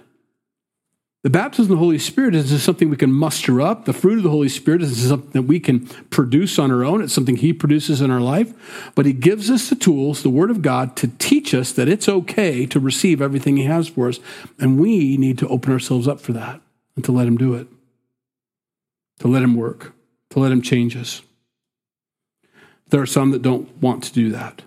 [1.21, 3.83] The baptism of the Holy Spirit isn't something we can muster up.
[3.83, 7.01] The fruit of the Holy Spirit isn't something that we can produce on our own.
[7.01, 8.53] It's something He produces in our life.
[8.95, 12.07] But He gives us the tools, the Word of God, to teach us that it's
[12.07, 14.21] okay to receive everything He has for us.
[14.59, 16.61] And we need to open ourselves up for that
[16.95, 17.67] and to let Him do it,
[19.19, 19.93] to let Him work,
[20.29, 21.21] to let Him change us.
[22.89, 24.63] There are some that don't want to do that.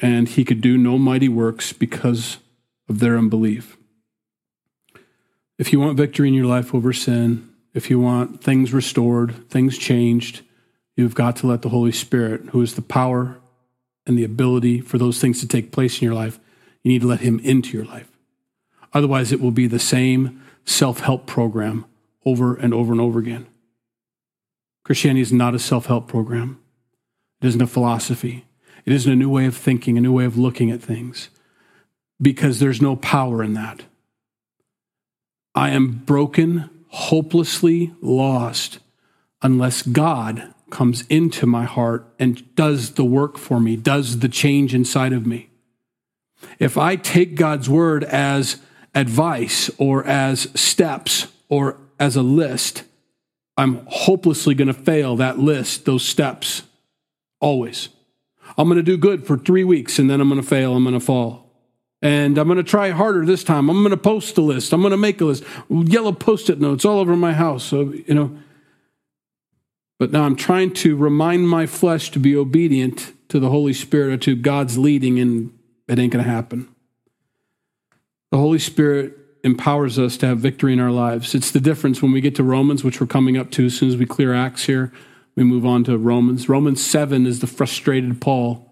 [0.00, 2.38] And He could do no mighty works because
[2.88, 3.76] of their unbelief.
[5.58, 9.78] If you want victory in your life over sin, if you want things restored, things
[9.78, 10.42] changed,
[10.96, 13.38] you've got to let the Holy Spirit, who is the power
[14.06, 16.40] and the ability for those things to take place in your life,
[16.82, 18.10] you need to let Him into your life.
[18.92, 21.84] Otherwise, it will be the same self help program
[22.24, 23.46] over and over and over again.
[24.84, 26.60] Christianity is not a self help program,
[27.40, 28.44] it isn't a philosophy,
[28.84, 31.28] it isn't a new way of thinking, a new way of looking at things,
[32.20, 33.84] because there's no power in that.
[35.54, 38.78] I am broken, hopelessly lost
[39.42, 44.74] unless God comes into my heart and does the work for me, does the change
[44.74, 45.50] inside of me.
[46.58, 48.58] If I take God's word as
[48.94, 52.84] advice or as steps or as a list,
[53.56, 56.62] I'm hopelessly going to fail that list, those steps,
[57.40, 57.88] always.
[58.56, 60.84] I'm going to do good for three weeks and then I'm going to fail, I'm
[60.84, 61.50] going to fall.
[62.02, 63.68] And I'm going to try harder this time.
[63.68, 64.72] I'm going to post a list.
[64.72, 65.44] I'm going to make a list.
[65.68, 67.64] Yellow post it notes all over my house.
[67.64, 68.38] So, you know.
[69.98, 74.14] But now I'm trying to remind my flesh to be obedient to the Holy Spirit
[74.14, 75.52] or to God's leading, and
[75.88, 76.68] it ain't going to happen.
[78.30, 81.34] The Holy Spirit empowers us to have victory in our lives.
[81.34, 83.90] It's the difference when we get to Romans, which we're coming up to as soon
[83.90, 84.90] as we clear Acts here.
[85.40, 86.50] We move on to Romans.
[86.50, 88.70] Romans 7 is the frustrated Paul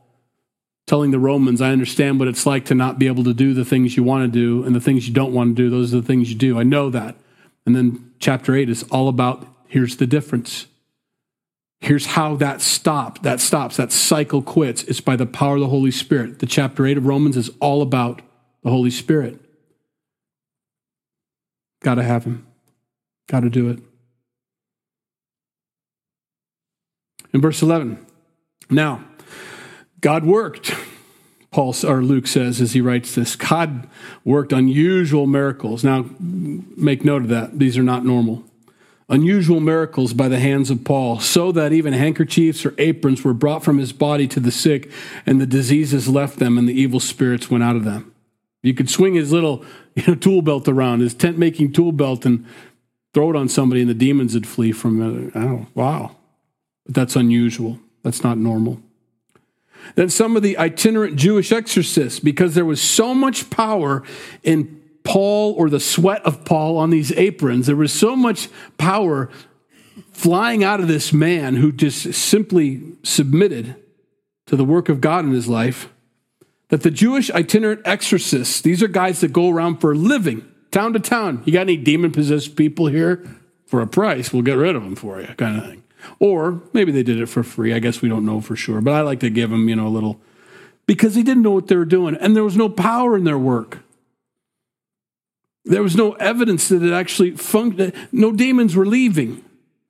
[0.87, 3.65] telling the Romans, I understand what it's like to not be able to do the
[3.65, 6.01] things you want to do, and the things you don't want to do, those are
[6.03, 6.59] the things you do.
[6.59, 7.17] I know that.
[7.65, 10.67] And then chapter 8 is all about here's the difference.
[11.81, 13.23] Here's how that stops.
[13.23, 13.79] That stops.
[13.79, 14.83] That cycle quits.
[14.85, 16.39] It's by the power of the Holy Spirit.
[16.39, 18.21] The chapter 8 of Romans is all about
[18.63, 19.41] the Holy Spirit.
[21.81, 22.47] Got to have him.
[23.27, 23.79] Got to do it.
[27.33, 28.05] In verse 11,
[28.71, 29.05] now,
[30.01, 30.75] God worked.
[31.51, 33.88] Paul or Luke says as he writes this, God
[34.25, 35.83] worked unusual miracles.
[35.83, 37.59] Now, make note of that.
[37.59, 38.45] These are not normal.
[39.09, 43.64] Unusual miracles by the hands of Paul, so that even handkerchiefs or aprons were brought
[43.64, 44.91] from his body to the sick,
[45.25, 48.12] and the diseases left them, and the evil spirits went out of them.
[48.62, 49.64] You could swing his little
[49.95, 52.45] you know, tool belt around, his tent making tool belt, and
[53.14, 55.33] throw it on somebody, and the demons would flee from uh, it.
[55.35, 56.18] Oh, wow.
[56.88, 57.79] But that's unusual.
[58.03, 58.83] That's not normal
[59.94, 64.03] than some of the itinerant Jewish exorcists because there was so much power
[64.42, 67.66] in Paul or the sweat of Paul on these aprons.
[67.66, 69.31] There was so much power
[70.12, 73.77] flying out of this man who just simply submitted
[74.46, 75.88] to the work of God in his life
[76.68, 80.92] that the Jewish itinerant exorcists, these are guys that go around for a living, town
[80.92, 81.42] to town.
[81.46, 83.27] You got any demon possessed people here?
[83.66, 85.83] For a price, we'll get rid of them for you, kind of thing.
[86.18, 87.73] Or maybe they did it for free.
[87.73, 88.81] I guess we don't know for sure.
[88.81, 90.21] But I like to give them, you know, a little
[90.87, 93.38] because they didn't know what they were doing and there was no power in their
[93.38, 93.79] work.
[95.64, 97.92] There was no evidence that it actually functioned.
[98.11, 99.44] No demons were leaving,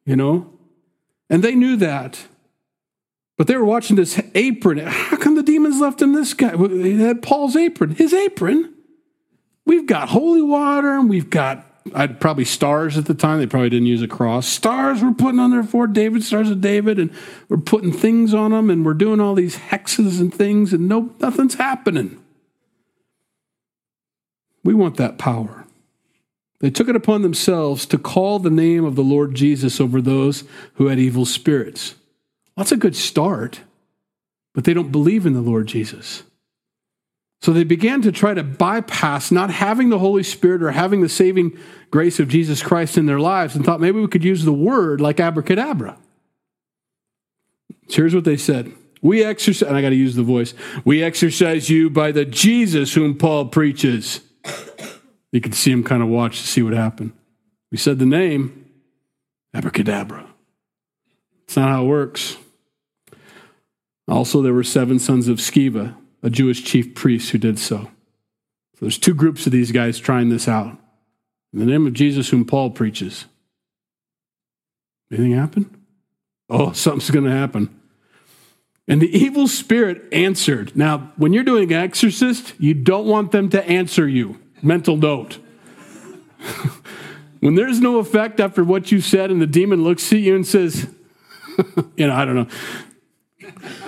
[0.04, 0.52] you know?
[1.30, 2.26] And they knew that.
[3.36, 4.78] But they were watching this apron.
[4.78, 6.56] How come the demons left him this guy?
[6.56, 7.92] He had Paul's apron.
[7.92, 8.74] His apron.
[9.64, 13.38] We've got holy water and we've got I'd probably stars at the time.
[13.38, 14.46] They probably didn't use a cross.
[14.46, 17.10] Stars were putting on their forehead, David stars of David, and
[17.48, 21.14] we're putting things on them, and we're doing all these hexes and things, and no,
[21.20, 22.22] nothing's happening.
[24.64, 25.64] We want that power.
[26.60, 30.44] They took it upon themselves to call the name of the Lord Jesus over those
[30.74, 31.94] who had evil spirits.
[32.56, 33.60] Well, that's a good start,
[34.54, 36.24] but they don't believe in the Lord Jesus.
[37.40, 41.08] So they began to try to bypass not having the Holy Spirit or having the
[41.08, 41.56] saving
[41.90, 45.00] grace of Jesus Christ in their lives and thought maybe we could use the word
[45.00, 45.96] like abracadabra.
[47.88, 48.72] So here's what they said.
[49.00, 50.54] We exorcise, and I got to use the voice.
[50.84, 54.20] We exorcise you by the Jesus whom Paul preaches.
[55.30, 57.12] You could see him kind of watch to see what happened.
[57.70, 58.66] We said the name,
[59.54, 60.26] abracadabra.
[61.44, 62.36] It's not how it works.
[64.08, 67.90] Also, there were seven sons of Sceva a Jewish chief priest who did so.
[68.74, 70.76] So there's two groups of these guys trying this out.
[71.52, 73.24] In the name of Jesus, whom Paul preaches.
[75.10, 75.82] Anything happen?
[76.48, 77.74] Oh, something's going to happen.
[78.86, 80.74] And the evil spirit answered.
[80.74, 84.40] Now, when you're doing an exorcist, you don't want them to answer you.
[84.62, 85.38] Mental note.
[87.40, 90.46] when there's no effect after what you said, and the demon looks at you and
[90.46, 90.88] says,
[91.96, 92.48] you know, I don't know.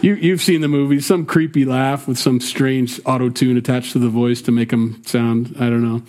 [0.02, 3.98] You, you've seen the movie, some creepy laugh with some strange auto tune attached to
[3.98, 6.02] the voice to make him sound, I don't know.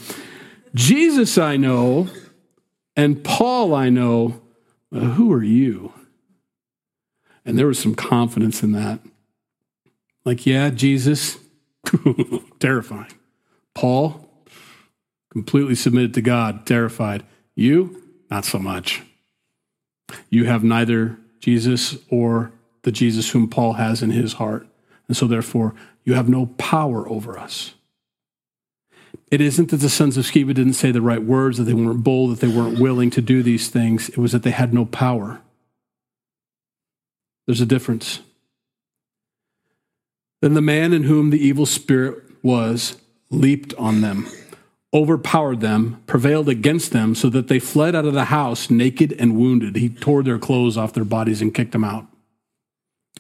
[0.74, 2.08] Jesus, I know,
[2.96, 4.42] and Paul, I know.
[4.92, 5.94] who are you?
[7.46, 9.00] And there was some confidence in that.
[10.24, 11.38] Like, yeah, Jesus,
[12.60, 13.12] terrifying.
[13.74, 14.30] Paul,
[15.32, 17.24] completely submitted to God, terrified.
[17.56, 19.02] You, not so much.
[20.30, 22.52] You have neither Jesus or
[22.84, 24.68] the Jesus whom Paul has in his heart.
[25.08, 27.74] And so, therefore, you have no power over us.
[29.30, 32.04] It isn't that the sons of Sceva didn't say the right words, that they weren't
[32.04, 34.10] bold, that they weren't willing to do these things.
[34.10, 35.42] It was that they had no power.
[37.46, 38.20] There's a difference.
[40.42, 42.98] Then the man in whom the evil spirit was
[43.30, 44.28] leaped on them,
[44.94, 49.38] overpowered them, prevailed against them, so that they fled out of the house naked and
[49.38, 49.76] wounded.
[49.76, 52.08] He tore their clothes off their bodies and kicked them out.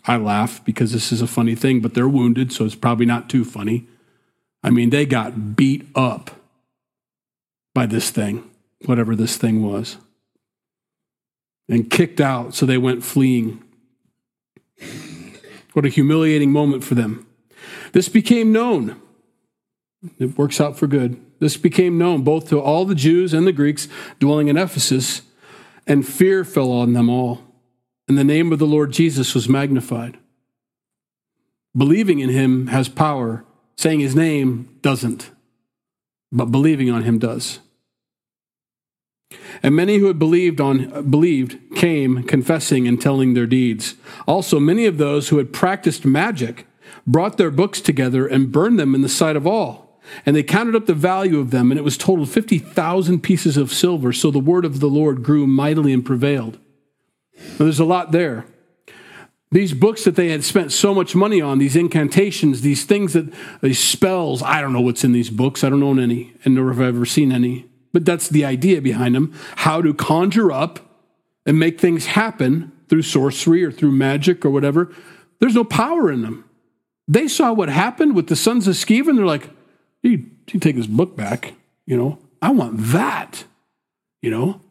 [0.05, 3.29] I laugh because this is a funny thing, but they're wounded, so it's probably not
[3.29, 3.87] too funny.
[4.63, 6.31] I mean, they got beat up
[7.73, 8.49] by this thing,
[8.85, 9.97] whatever this thing was,
[11.69, 13.63] and kicked out, so they went fleeing.
[15.73, 17.27] What a humiliating moment for them.
[17.93, 18.99] This became known.
[20.19, 21.21] It works out for good.
[21.39, 23.87] This became known both to all the Jews and the Greeks
[24.19, 25.21] dwelling in Ephesus,
[25.85, 27.50] and fear fell on them all
[28.11, 30.17] and the name of the Lord Jesus was magnified.
[31.73, 33.45] Believing in him has power,
[33.77, 35.31] saying his name doesn't,
[36.29, 37.59] but believing on him does.
[39.63, 43.95] And many who had believed on believed came confessing and telling their deeds.
[44.27, 46.67] Also many of those who had practiced magic
[47.07, 50.01] brought their books together and burned them in the sight of all.
[50.25, 53.71] And they counted up the value of them, and it was totaled 50,000 pieces of
[53.71, 54.11] silver.
[54.11, 56.59] So the word of the Lord grew mightily and prevailed.
[57.59, 58.45] Now, there's a lot there.
[59.51, 63.33] These books that they had spent so much money on, these incantations, these things that,
[63.61, 65.63] these spells, I don't know what's in these books.
[65.63, 67.65] I don't own any, and nor have I ever seen any.
[67.91, 70.79] But that's the idea behind them how to conjure up
[71.45, 74.93] and make things happen through sorcery or through magic or whatever.
[75.39, 76.45] There's no power in them.
[77.07, 79.49] They saw what happened with the sons of Sceva, and they're like,
[80.01, 81.53] you, you take this book back,
[81.85, 83.43] you know, I want that,
[84.21, 84.61] you know.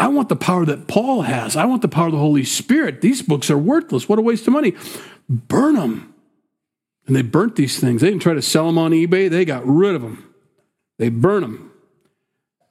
[0.00, 1.56] I want the power that Paul has.
[1.56, 3.02] I want the power of the Holy Spirit.
[3.02, 4.08] These books are worthless.
[4.08, 4.72] What a waste of money.
[5.28, 6.14] Burn them.
[7.06, 8.00] And they burnt these things.
[8.00, 10.32] They didn't try to sell them on eBay, they got rid of them.
[10.98, 11.72] They burn them.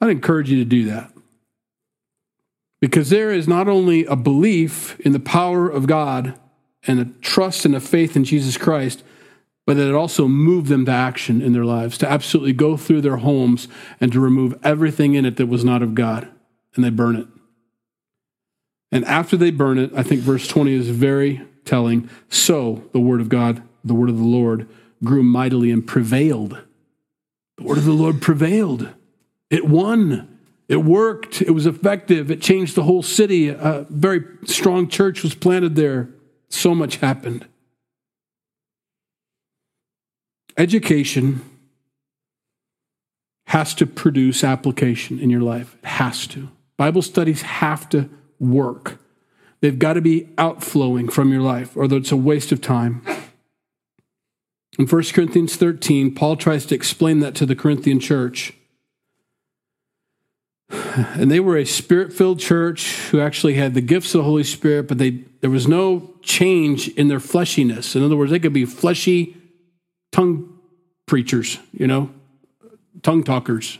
[0.02, 1.14] I'd encourage you to do that.
[2.82, 6.34] Because there is not only a belief in the power of God
[6.88, 9.04] and a trust and a faith in Jesus Christ,
[9.68, 13.02] but that it also moved them to action in their lives, to absolutely go through
[13.02, 13.68] their homes
[14.02, 16.28] and to remove everything in it that was not of God
[16.80, 17.28] and they burn it.
[18.92, 22.10] And after they burn it, I think verse 20 is very telling.
[22.30, 24.68] So the word of God, the word of the Lord,
[25.04, 26.58] grew mightily and prevailed.
[27.58, 28.90] The word of the Lord prevailed.
[29.50, 30.40] It won.
[30.70, 31.42] It worked.
[31.42, 32.32] It was effective.
[32.32, 33.50] It changed the whole city.
[33.50, 36.10] A very strong church was planted there.
[36.48, 37.46] So much happened.
[40.58, 41.42] Education
[43.48, 45.76] has to produce application in your life.
[45.84, 46.50] It has to.
[46.80, 49.00] Bible studies have to work.
[49.60, 53.06] They've got to be outflowing from your life, or it's a waste of time.
[54.80, 58.54] In 1 Corinthians 13, Paul tries to explain that to the Corinthian church.
[60.96, 64.46] And they were a spirit filled church who actually had the gifts of the Holy
[64.46, 67.96] Spirit, but they, there was no change in their fleshiness.
[67.96, 69.36] In other words, they could be fleshy
[70.14, 70.58] tongue
[71.06, 72.10] preachers, you know,
[73.04, 73.80] tongue talkers.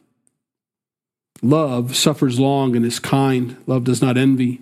[1.41, 3.57] Love suffers long and is kind.
[3.65, 4.61] Love does not envy.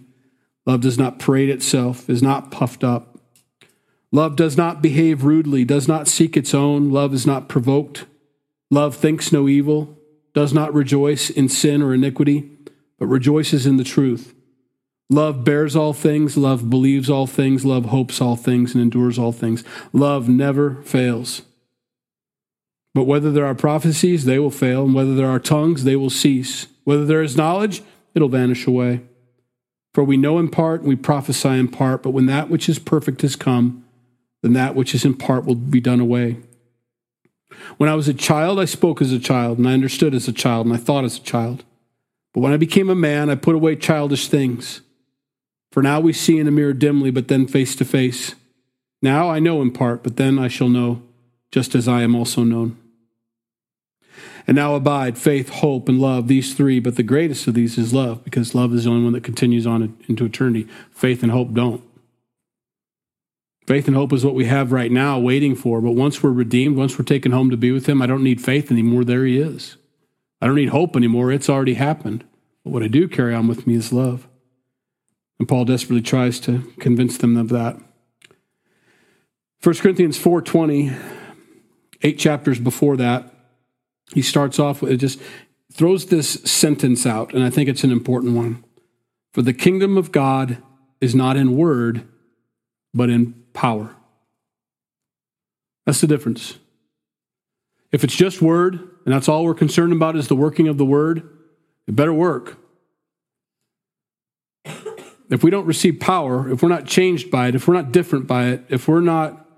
[0.66, 3.18] Love does not parade itself, is not puffed up.
[4.12, 6.92] Love does not behave rudely, does not seek its own.
[6.92, 8.06] Love is not provoked.
[8.72, 9.98] Love thinks no evil,
[10.34, 12.52] does not rejoice in sin or iniquity,
[12.98, 14.34] but rejoices in the truth.
[15.10, 19.32] Love bears all things, love believes all things, love hopes all things, and endures all
[19.32, 19.64] things.
[19.92, 21.42] Love never fails.
[22.94, 26.10] But whether there are prophecies, they will fail, and whether there are tongues, they will
[26.10, 26.68] cease.
[26.84, 27.84] Whether there is knowledge,
[28.16, 29.02] it'll vanish away.
[29.94, 32.80] For we know in part, and we prophesy in part, but when that which is
[32.80, 33.86] perfect has come,
[34.42, 36.38] then that which is in part will be done away.
[37.78, 40.34] When I was a child, I spoke as a child, and I understood as a
[40.34, 41.64] child, and I thought as a child.
[42.34, 44.82] But when I became a man, I put away childish things.
[45.72, 48.36] For now we see in a mirror dimly, but then face to face.
[49.02, 51.02] Now I know in part, but then I shall know,
[51.52, 52.78] just as I am also known.
[54.48, 57.94] And now abide faith, hope, and love, these three, but the greatest of these is
[57.94, 60.68] love, because love is the only one that continues on into eternity.
[60.92, 61.84] Faith and hope don't.
[63.68, 65.80] Faith and hope is what we have right now, waiting for.
[65.80, 68.42] But once we're redeemed, once we're taken home to be with Him, I don't need
[68.42, 69.04] faith anymore.
[69.04, 69.78] There He is.
[70.42, 71.32] I don't need hope anymore.
[71.32, 72.24] It's already happened.
[72.64, 74.28] But what I do carry on with me is love.
[75.38, 77.78] And Paul desperately tries to convince them of that.
[79.62, 80.92] 1 Corinthians 4:20,
[82.02, 83.34] eight chapters before that,
[84.14, 85.20] he starts off with it just
[85.72, 88.64] throws this sentence out, and I think it's an important one.
[89.34, 90.58] For the kingdom of God
[91.00, 92.08] is not in word,
[92.94, 93.96] but in power.
[95.86, 96.58] That's the difference.
[97.92, 98.74] If it's just word,
[99.06, 101.28] and that's all we're concerned about is the working of the word,
[101.88, 102.58] it better work.
[105.30, 108.26] If we don't receive power, if we're not changed by it, if we're not different
[108.26, 109.49] by it, if we're not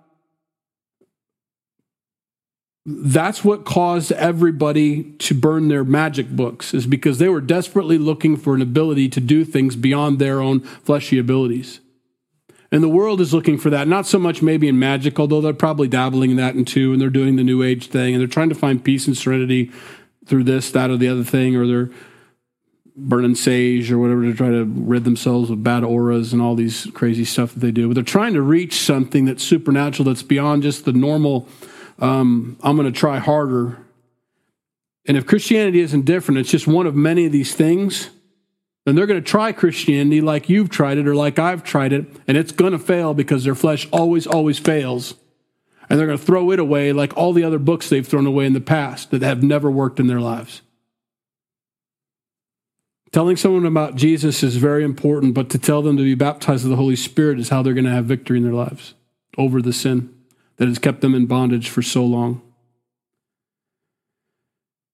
[2.86, 8.36] that's what caused everybody to burn their magic books is because they were desperately looking
[8.36, 11.80] for an ability to do things beyond their own fleshy abilities
[12.72, 15.54] and the world is looking for that not so much maybe in magic although they're
[15.54, 18.28] probably dabbling in that and too and they're doing the new age thing and they're
[18.28, 19.72] trying to find peace and serenity
[20.26, 21.92] through this that or the other thing or they're
[22.96, 26.88] burning sage or whatever to try to rid themselves of bad auras and all these
[26.94, 27.88] crazy stuff that they do.
[27.88, 31.48] But they're trying to reach something that's supernatural, that's beyond just the normal,
[32.02, 33.78] um, I'm going to try harder.
[35.06, 38.10] And if Christianity isn't different, it's just one of many of these things,
[38.86, 42.08] then they're going to try Christianity like you've tried it or like I've tried it,
[42.28, 45.14] and it's going to fail because their flesh always, always fails.
[45.90, 48.46] And they're going to throw it away like all the other books they've thrown away
[48.46, 50.62] in the past that have never worked in their lives.
[53.12, 56.72] Telling someone about Jesus is very important, but to tell them to be baptized with
[56.72, 58.94] the Holy Spirit is how they're going to have victory in their lives
[59.38, 60.21] over the sin
[60.62, 62.40] that has kept them in bondage for so long.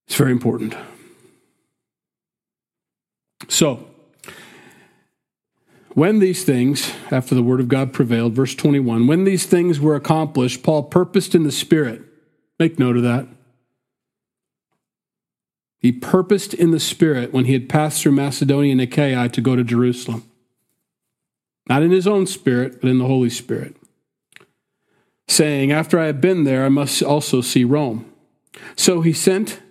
[0.08, 0.74] It's very important.
[3.50, 3.86] So,
[5.90, 9.94] when these things, after the word of God prevailed, verse 21, when these things were
[9.94, 12.02] accomplished, Paul purposed in the Spirit,
[12.58, 13.28] make note of that,
[15.80, 19.58] he purposed in the Spirit when he had passed through Macedonia and Achaia to go
[19.58, 20.24] to Jerusalem.
[21.68, 23.76] Not in his own spirit, but in the Holy Spirit.
[25.28, 28.12] Saying, After I have been there, I must also see Rome.
[28.76, 29.62] So he sent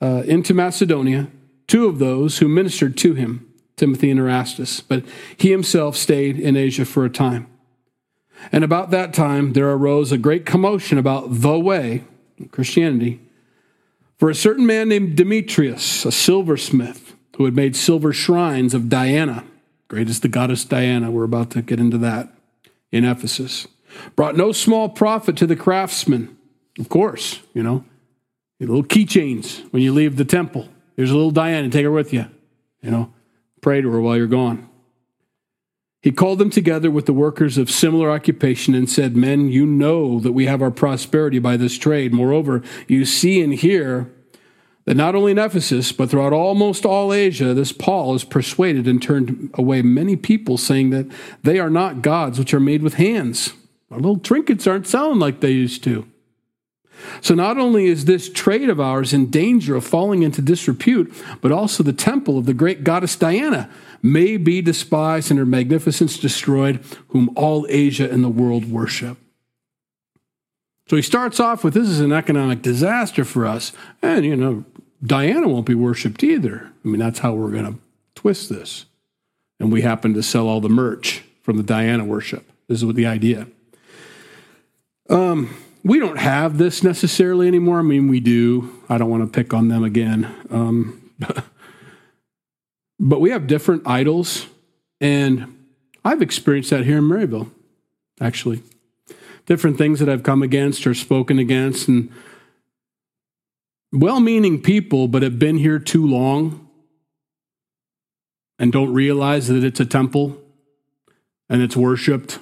[0.00, 1.28] uh, into Macedonia
[1.66, 5.04] two of those who ministered to him, Timothy and Erastus, but
[5.36, 7.46] he himself stayed in Asia for a time.
[8.52, 12.04] And about that time, there arose a great commotion about the way,
[12.50, 13.20] Christianity,
[14.18, 19.44] for a certain man named Demetrius, a silversmith, who had made silver shrines of Diana,
[19.88, 22.28] great is the goddess Diana, we're about to get into that,
[22.92, 23.66] in Ephesus,
[24.16, 26.36] brought no small profit to the craftsmen.
[26.78, 27.84] Of course, you know,
[28.60, 30.68] little keychains when you leave the temple.
[30.96, 32.26] Here's a little Diana, take her with you.
[32.82, 33.12] You know,
[33.60, 34.68] pray to her while you're gone.
[36.02, 40.20] He called them together with the workers of similar occupation and said, Men, you know
[40.20, 42.12] that we have our prosperity by this trade.
[42.12, 44.12] Moreover, you see and hear
[44.84, 49.00] that not only in Ephesus, but throughout almost all Asia, this Paul has persuaded and
[49.00, 51.06] turned away many people, saying that
[51.42, 53.54] they are not gods which are made with hands.
[53.94, 56.04] Our little trinkets aren't selling like they used to.
[57.20, 61.52] So not only is this trade of ours in danger of falling into disrepute, but
[61.52, 63.70] also the temple of the great goddess Diana
[64.02, 69.16] may be despised and her magnificence destroyed, whom all Asia and the world worship.
[70.88, 73.72] So he starts off with this is an economic disaster for us.
[74.02, 74.64] And, you know,
[75.04, 76.72] Diana won't be worshiped either.
[76.84, 77.78] I mean, that's how we're going to
[78.16, 78.86] twist this.
[79.60, 82.50] And we happen to sell all the merch from the Diana worship.
[82.66, 83.46] This is what the idea.
[85.10, 87.78] Um, we don't have this necessarily anymore.
[87.80, 88.70] I mean, we do.
[88.88, 90.34] I don't want to pick on them again.
[90.50, 91.10] Um,
[93.00, 94.46] But we have different idols,
[95.00, 95.66] and
[96.04, 97.50] I've experienced that here in Maryville,
[98.20, 98.62] actually.
[99.46, 102.10] Different things that I've come against or spoken against, and
[103.92, 106.60] well meaning people, but have been here too long.
[108.58, 110.40] and don't realize that it's a temple
[111.48, 112.38] and it's worshiped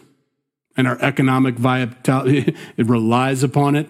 [0.77, 3.89] and our economic vitality it relies upon it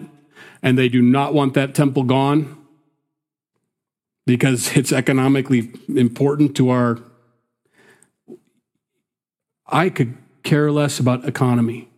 [0.61, 2.57] and they do not want that temple gone
[4.25, 6.99] because it's economically important to our
[9.65, 11.89] I could care less about economy.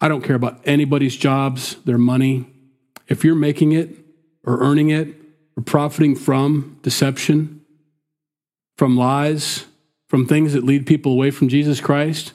[0.00, 2.46] I don't care about anybody's jobs, their money.
[3.08, 3.90] If you're making it
[4.44, 5.14] or earning it
[5.56, 7.60] or profiting from deception,
[8.78, 9.66] from lies,
[10.08, 12.32] from things that lead people away from Jesus Christ,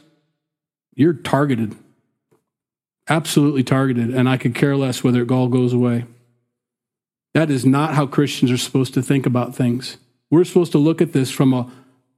[0.96, 1.76] you're targeted.
[3.08, 4.14] Absolutely targeted.
[4.14, 6.06] And I could care less whether it all goes away.
[7.34, 9.98] That is not how Christians are supposed to think about things.
[10.32, 11.70] We're supposed to look at this from a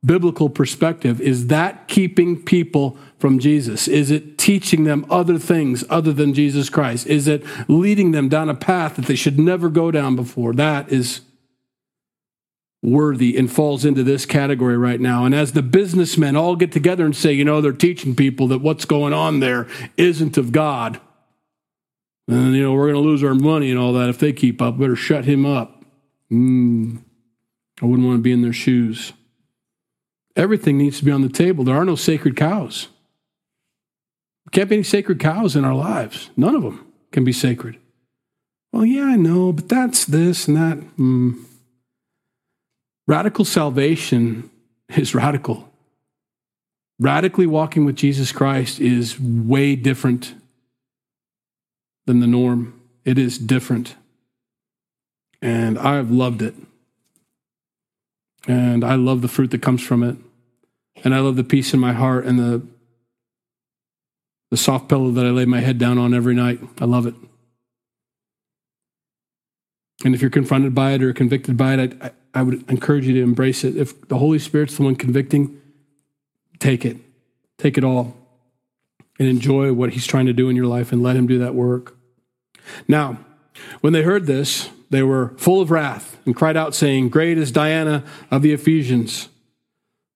[0.05, 1.19] biblical perspective.
[1.19, 3.87] Is that keeping people from Jesus?
[3.87, 7.07] Is it teaching them other things other than Jesus Christ?
[7.07, 10.53] Is it leading them down a path that they should never go down before?
[10.53, 11.21] That is
[12.87, 15.25] worthy and falls into this category right now.
[15.25, 18.61] And as the businessmen all get together and say, you know, they're teaching people that
[18.61, 19.67] what's going on there
[19.97, 21.01] isn't of God.
[22.29, 24.61] And, you know, we're going to lose our money and all that if they keep
[24.61, 24.79] up.
[24.79, 25.83] Better shut him up.
[26.31, 27.03] Mm,
[27.81, 29.13] I wouldn't want to be in their shoes.
[30.35, 31.63] Everything needs to be on the table.
[31.63, 32.87] There are no sacred cows.
[34.51, 36.29] Can't be any sacred cows in our lives.
[36.37, 37.79] None of them can be sacred.
[38.71, 40.77] Well, yeah, I know, but that's this and that.
[40.97, 41.43] Mm.
[43.07, 44.49] Radical salvation
[44.89, 45.69] is radical.
[46.99, 50.33] Radically walking with Jesus Christ is way different
[52.05, 52.79] than the norm.
[53.05, 53.95] It is different.
[55.41, 56.55] And I've loved it.
[58.47, 60.17] And I love the fruit that comes from it.
[61.03, 62.61] And I love the peace in my heart and the
[64.49, 66.59] the soft pillow that I lay my head down on every night.
[66.79, 67.15] I love it.
[70.05, 73.13] And if you're confronted by it or convicted by it, I, I would encourage you
[73.13, 73.75] to embrace it.
[73.75, 75.59] If the Holy Spirit's the one convicting,
[76.59, 76.97] take it.
[77.57, 78.15] Take it all
[79.19, 81.55] and enjoy what He's trying to do in your life and let Him do that
[81.55, 81.97] work.
[82.87, 83.17] Now,
[83.81, 87.51] when they heard this, they were full of wrath and cried out, saying, Great is
[87.51, 89.29] Diana of the Ephesians.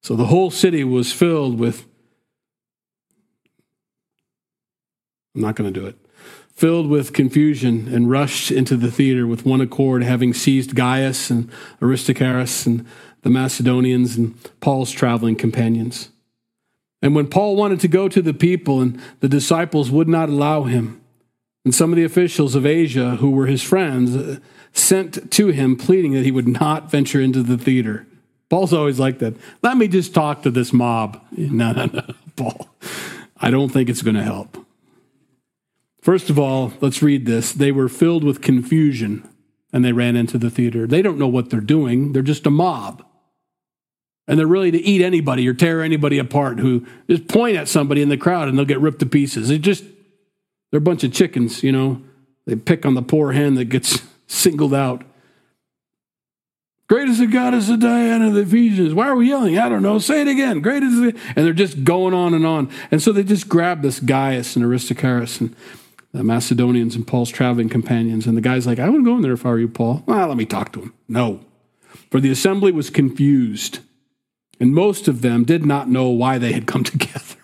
[0.03, 1.85] So the whole city was filled with,
[5.35, 5.95] I'm not going to do it,
[6.61, 11.49] filled with confusion and rushed into the theater with one accord, having seized Gaius and
[11.81, 12.85] Aristarchus and
[13.23, 16.09] the Macedonians and Paul's traveling companions.
[17.01, 20.65] And when Paul wanted to go to the people and the disciples would not allow
[20.65, 21.01] him,
[21.65, 24.37] and some of the officials of Asia who were his friends uh,
[24.71, 28.05] sent to him pleading that he would not venture into the theater.
[28.51, 29.33] Paul's always like that.
[29.63, 31.19] Let me just talk to this mob.
[31.35, 32.03] No, no, no,
[32.35, 32.69] Paul.
[33.35, 34.60] I don't think it's going to help.
[36.01, 37.51] First of all, let's read this.
[37.51, 39.27] They were filled with confusion
[39.71, 40.87] and they ran into the theater.
[40.87, 43.05] They don't know what they're doing, they're just a mob.
[44.27, 48.01] And they're really to eat anybody or tear anybody apart who just point at somebody
[48.01, 49.49] in the crowd and they'll get ripped to pieces.
[49.49, 49.83] It just,
[50.69, 52.01] they're a bunch of chickens, you know.
[52.45, 55.03] They pick on the poor hen that gets singled out.
[56.87, 58.93] Great is the goddess of Diana of the Ephesians.
[58.93, 59.57] Why are we yelling?
[59.57, 59.97] I don't know.
[59.97, 60.59] Say it again.
[60.59, 61.17] Great is the.
[61.35, 62.69] And they're just going on and on.
[62.89, 65.55] And so they just grab this Gaius and Aristarchus and
[66.13, 68.27] the Macedonians and Paul's traveling companions.
[68.27, 70.03] And the guy's like, I wouldn't go in there if I were you, Paul.
[70.05, 70.93] Well, let me talk to him.
[71.07, 71.45] No.
[72.09, 73.79] For the assembly was confused,
[74.59, 77.37] and most of them did not know why they had come together.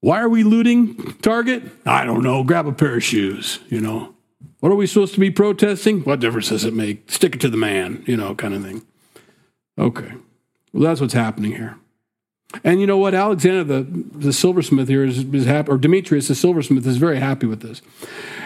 [0.00, 1.64] why are we looting Target?
[1.86, 2.42] I don't know.
[2.44, 4.14] Grab a pair of shoes, you know.
[4.60, 6.02] What are we supposed to be protesting?
[6.02, 7.10] What difference does it make?
[7.10, 8.82] Stick it to the man, you know, kind of thing.
[9.76, 10.12] Okay.
[10.72, 11.76] Well, that's what's happening here.
[12.64, 13.14] And you know what?
[13.14, 17.46] Alexander, the, the silversmith here, is, is happy, or Demetrius, the silversmith, is very happy
[17.46, 17.82] with this.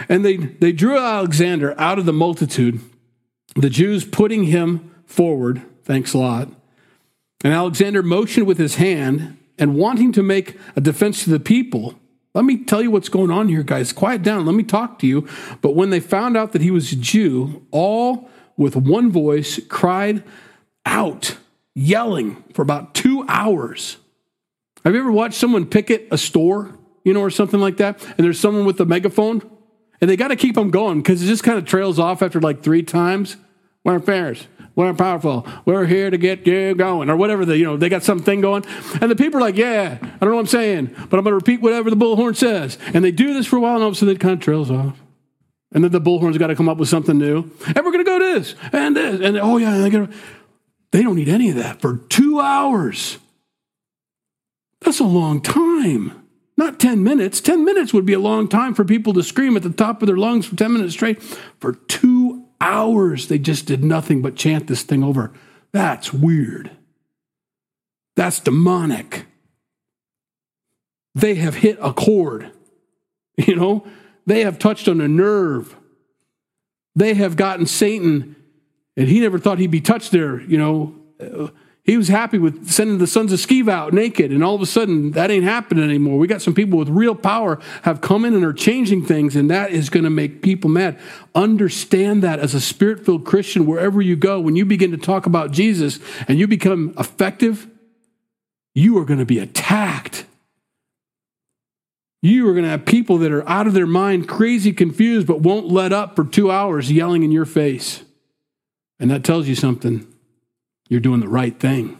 [0.09, 2.81] And they, they drew Alexander out of the multitude,
[3.55, 5.63] the Jews putting him forward.
[5.85, 6.49] Thanks a lot.
[7.45, 11.95] And Alexander motioned with his hand and wanting to make a defense to the people
[12.37, 13.95] let me tell you what's going on here, guys.
[13.95, 14.45] Quiet down.
[14.45, 15.27] Let me talk to you.
[15.63, 18.29] But when they found out that he was a Jew, all
[18.59, 20.23] with one voice cried
[20.85, 21.39] out,
[21.77, 23.99] yelling for about two hours.
[24.83, 28.03] Have you ever watched someone picket a store, you know, or something like that?
[28.03, 29.43] And there's someone with a megaphone,
[30.01, 32.41] and they got to keep them going because it just kind of trails off after
[32.41, 33.37] like three times.
[33.85, 34.49] We're fairs.
[34.75, 35.47] We're powerful.
[35.65, 38.65] We're here to get you going, or whatever the you know they got something going,
[39.01, 41.33] and the people are like, yeah, I don't know what I'm saying, but I'm going
[41.33, 43.89] to repeat whatever the bullhorn says, and they do this for a while, and all
[43.89, 45.01] of a sudden it kind of trails off,
[45.73, 48.05] and then the bullhorn's got to come up with something new, and we're going to
[48.05, 50.13] go this and this, and oh yeah, they, gotta,
[50.97, 53.19] they don't need any of that for two hours.
[54.81, 56.27] That's a long time.
[56.57, 57.43] Not 10 minutes.
[57.43, 60.07] 10 minutes would be a long time for people to scream at the top of
[60.07, 61.23] their lungs for 10 minutes straight.
[61.61, 65.35] For two hours they just did nothing but chant this thing over.
[65.71, 66.71] That's weird.
[68.15, 69.27] That's demonic.
[71.15, 72.53] They have hit a chord.
[73.37, 73.87] You know,
[74.25, 75.77] they have touched on a nerve.
[76.95, 78.35] They have gotten Satan,
[78.97, 80.41] and he never thought he'd be touched there.
[80.41, 81.53] You know,
[81.85, 84.67] he was happy with sending the sons of Sceva out naked, and all of a
[84.67, 86.19] sudden that ain't happening anymore.
[86.19, 89.49] We got some people with real power have come in and are changing things, and
[89.51, 90.99] that is going to make people mad.
[91.35, 95.27] Understand that as a spirit filled Christian, wherever you go, when you begin to talk
[95.27, 97.69] about Jesus and you become effective,
[98.75, 100.27] you are going to be attacked.
[102.21, 105.41] You are going to have people that are out of their mind, crazy, confused, but
[105.41, 108.03] won't let up for two hours yelling in your face.
[108.99, 110.07] And that tells you something.
[110.89, 111.99] You're doing the right thing,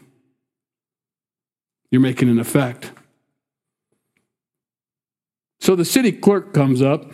[1.91, 2.93] you're making an effect.
[5.59, 7.11] So the city clerk comes up.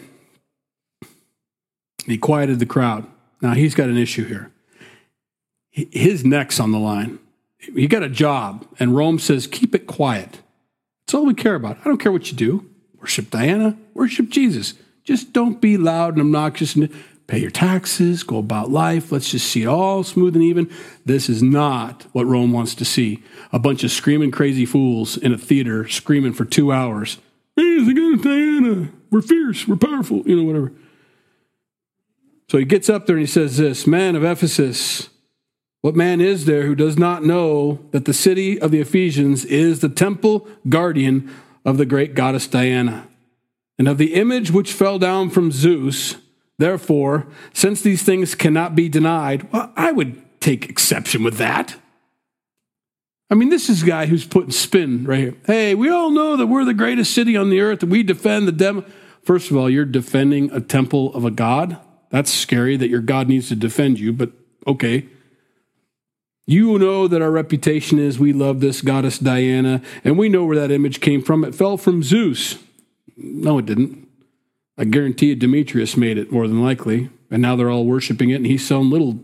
[2.05, 3.07] He quieted the crowd.
[3.41, 4.51] Now he's got an issue here.
[5.71, 7.19] His neck's on the line.
[7.59, 10.41] He got a job, and Rome says, keep it quiet.
[11.07, 11.79] That's all we care about.
[11.79, 12.69] I don't care what you do.
[13.01, 14.75] Worship Diana, worship Jesus.
[15.05, 16.77] Just don't be loud and obnoxious
[17.27, 19.11] pay your taxes, go about life.
[19.13, 20.71] Let's just see it all smooth and even.
[21.05, 23.23] This is not what Rome wants to see.
[23.53, 27.19] A bunch of screaming crazy fools in a theater screaming for two hours.
[27.57, 27.79] Hey,
[28.17, 28.91] Diana.
[29.11, 29.69] We're fierce.
[29.69, 30.23] We're powerful.
[30.27, 30.73] You know, whatever.
[32.49, 35.09] So he gets up there and he says this Man of Ephesus,
[35.81, 39.81] what man is there who does not know that the city of the Ephesians is
[39.81, 41.31] the temple guardian
[41.65, 43.09] of the great goddess Diana,
[43.79, 46.17] and of the image which fell down from Zeus.
[46.59, 51.77] Therefore, since these things cannot be denied, well, I would take exception with that.
[53.31, 55.35] I mean, this is a guy who's putting spin right here.
[55.47, 58.47] Hey, we all know that we're the greatest city on the earth, and we defend
[58.47, 58.85] the dem.
[59.25, 61.79] First of all, you're defending a temple of a god.
[62.11, 64.33] That's scary that your God needs to defend you, but
[64.67, 65.09] okay.
[66.45, 70.59] You know that our reputation is we love this goddess Diana, and we know where
[70.59, 71.45] that image came from.
[71.45, 72.59] It fell from Zeus.
[73.17, 74.02] No, it didn't.
[74.79, 78.37] I guarantee you Demetrius made it more than likely, and now they're all worshiping it,
[78.37, 79.21] and he's selling little.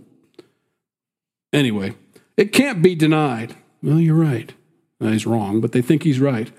[1.53, 1.95] Anyway,
[2.37, 3.57] it can't be denied.
[3.83, 4.53] Well, you're right.
[5.01, 6.51] Well, he's wrong, but they think he's right.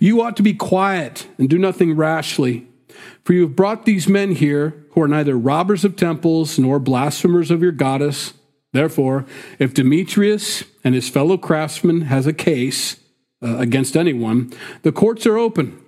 [0.00, 2.66] You ought to be quiet and do nothing rashly.
[3.24, 7.50] For you have brought these men here who are neither robbers of temples nor blasphemers
[7.50, 8.32] of your goddess
[8.72, 9.24] Therefore,
[9.58, 13.00] if Demetrius and his fellow craftsmen has a case
[13.42, 15.82] uh, against anyone, the courts are open,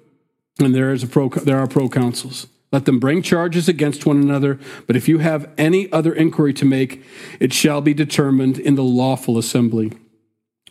[0.59, 2.47] and there is a pro, there are proconsuls.
[2.73, 6.65] Let them bring charges against one another, but if you have any other inquiry to
[6.65, 7.05] make,
[7.41, 9.93] it shall be determined in the lawful assembly.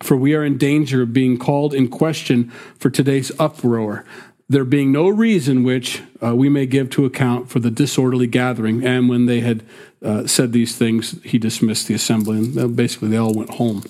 [0.01, 4.05] For we are in danger of being called in question for today's uproar
[4.49, 8.83] there being no reason which uh, we may give to account for the disorderly gathering.
[8.83, 9.63] And when they had
[10.03, 12.39] uh, said these things, he dismissed the assembly.
[12.39, 13.83] And basically, they all went home.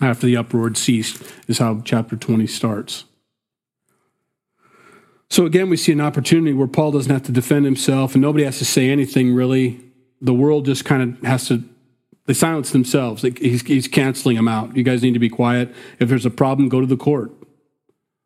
[0.00, 3.04] After the uproar ceased, is how chapter 20 starts.
[5.30, 8.44] So again, we see an opportunity where Paul doesn't have to defend himself and nobody
[8.44, 9.80] has to say anything really.
[10.20, 11.62] The world just kind of has to,
[12.26, 13.22] they silence themselves.
[13.22, 14.76] He's, he's canceling them out.
[14.76, 15.74] You guys need to be quiet.
[16.00, 17.30] If there's a problem, go to the court.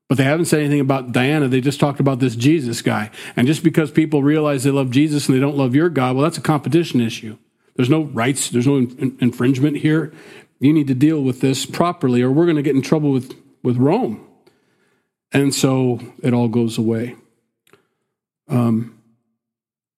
[0.08, 1.48] But they haven't said anything about Diana.
[1.48, 3.10] They just talked about this Jesus guy.
[3.34, 6.22] And just because people realize they love Jesus and they don't love your God, well,
[6.22, 7.38] that's a competition issue.
[7.76, 10.12] There's no rights, there's no in- infringement here.
[10.60, 13.34] You need to deal with this properly, or we're going to get in trouble with,
[13.62, 14.26] with Rome.
[15.32, 17.16] And so it all goes away.
[18.48, 18.98] Um,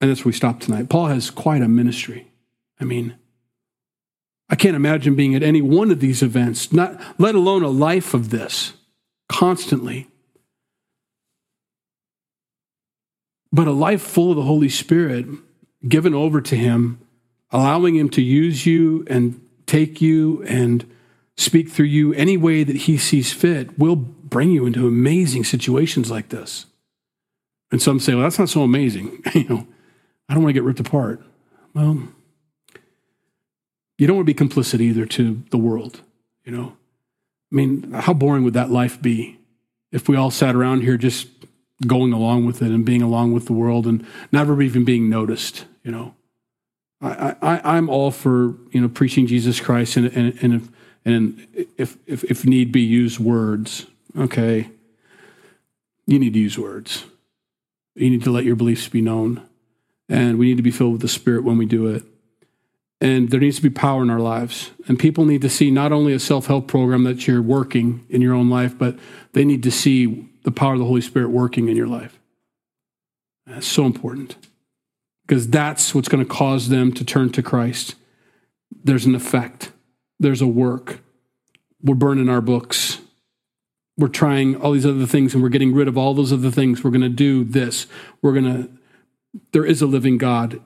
[0.01, 0.89] and that's where we stop tonight.
[0.89, 2.31] Paul has quite a ministry.
[2.81, 3.17] I mean,
[4.49, 8.15] I can't imagine being at any one of these events, not let alone a life
[8.15, 8.75] of this
[9.29, 10.09] constantly.
[13.53, 15.27] But a life full of the Holy Spirit,
[15.89, 17.01] given over to Him,
[17.51, 20.85] allowing Him to use you and take you and
[21.37, 26.11] speak through you any way that He sees fit, will bring you into amazing situations
[26.11, 26.67] like this.
[27.71, 29.23] And some say, well, that's not so amazing.
[29.33, 29.65] you know,
[30.29, 31.23] I don't want to get ripped apart.
[31.73, 32.09] Well,
[33.97, 36.01] you don't want to be complicit either to the world,
[36.45, 36.77] you know.
[37.53, 39.39] I mean, how boring would that life be
[39.93, 41.29] if we all sat around here just
[41.87, 45.65] going along with it and being along with the world and never even being noticed,
[45.85, 46.17] you know?
[47.01, 50.69] I, I, I'm all for, you know, preaching Jesus Christ and, and, and, if,
[51.05, 53.87] and if, if, if need be, use words.
[54.19, 54.71] Okay.
[56.07, 57.05] You need to use words.
[57.95, 59.43] You need to let your beliefs be known.
[60.09, 62.05] And we need to be filled with the Spirit when we do it.
[63.01, 64.71] And there needs to be power in our lives.
[64.87, 68.21] And people need to see not only a self help program that you're working in
[68.21, 68.99] your own life, but
[69.33, 72.19] they need to see the power of the Holy Spirit working in your life.
[73.47, 74.37] That's so important
[75.27, 77.95] because that's what's going to cause them to turn to Christ.
[78.83, 79.71] There's an effect.
[80.19, 81.01] there's a work.
[81.83, 83.01] We're burning our books.
[83.97, 86.83] We're trying all these other things and we're getting rid of all those other things.
[86.83, 87.87] We're going to do this.
[88.23, 88.71] We're going to,
[89.53, 90.61] there is a living God.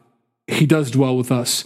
[0.47, 1.65] He does dwell with us.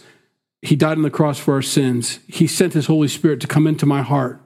[0.60, 2.20] He died on the cross for our sins.
[2.26, 4.40] He sent His Holy Spirit to come into my heart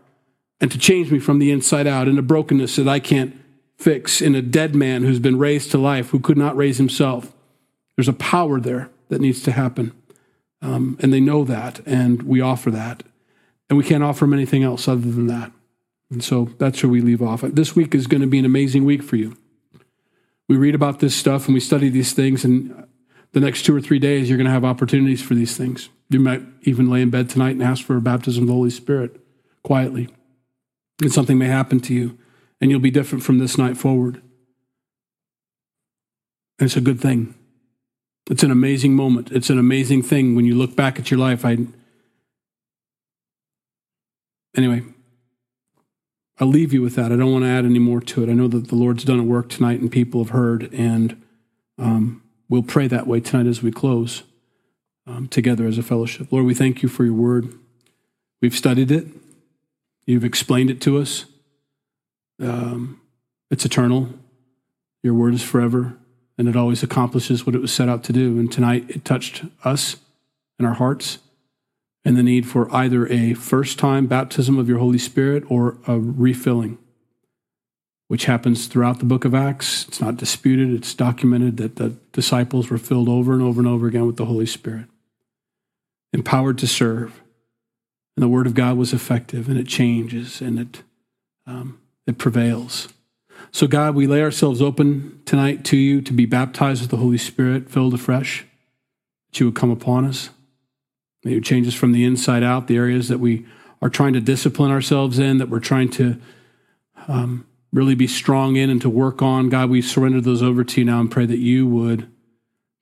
[0.61, 3.37] and to change me from the inside out in a brokenness that I can't
[3.77, 7.35] fix, in a dead man who's been raised to life, who could not raise himself.
[7.97, 9.93] There's a power there that needs to happen.
[10.63, 13.03] Um, and they know that, and we offer that.
[13.69, 15.53] And we can't offer them anything else other than that.
[16.11, 17.41] And so that's where we leave off.
[17.43, 19.37] This week is going to be an amazing week for you.
[20.49, 22.87] We read about this stuff and we study these things, and
[23.33, 25.89] the next two or three days, you're going to have opportunities for these things.
[26.09, 28.71] You might even lay in bed tonight and ask for a baptism of the Holy
[28.71, 29.21] Spirit
[29.65, 30.09] quietly.
[31.03, 32.17] And something may happen to you,
[32.61, 34.23] and you'll be different from this night forward.
[36.59, 37.35] And it's a good thing.
[38.31, 39.31] It's an amazing moment.
[39.33, 41.45] It's an amazing thing when you look back at your life.
[41.45, 41.59] I
[44.57, 44.83] anyway,
[46.39, 47.13] I'll leave you with that.
[47.13, 48.29] I don't want to add any more to it.
[48.29, 51.23] I know that the Lord's done a work tonight and people have heard, and
[51.79, 54.23] um, we'll pray that way tonight as we close
[55.07, 56.31] um, together as a fellowship.
[56.31, 57.53] Lord, we thank you for your word.
[58.43, 59.07] We've studied it,
[60.05, 61.25] you've explained it to us.
[62.39, 63.01] Um,
[63.51, 64.11] it's eternal,
[65.03, 65.97] your word is forever
[66.39, 68.39] and it always accomplishes what it was set out to do.
[68.39, 69.97] And tonight it touched us
[70.59, 71.19] and our hearts
[72.07, 75.99] and the need for either a first time baptism of your Holy Spirit or a
[75.99, 76.79] refilling,
[78.07, 79.89] which happens throughout the book of Acts.
[79.89, 83.89] It's not disputed, it's documented that the disciples were filled over and over and over
[83.89, 84.87] again with the Holy Spirit,
[86.13, 87.21] empowered to serve.
[88.17, 90.83] And the Word of God was effective and it changes and it,
[91.45, 92.87] um, it prevails.
[93.51, 97.19] So, God, we lay ourselves open tonight to you to be baptized with the Holy
[97.19, 98.47] Spirit, filled afresh,
[99.33, 100.31] that you would come upon us.
[101.27, 103.45] May you change us from the inside out, the areas that we
[103.83, 106.19] are trying to discipline ourselves in, that we're trying to
[107.09, 109.49] um, really be strong in and to work on.
[109.49, 112.09] God, we surrender those over to you now and pray that you would,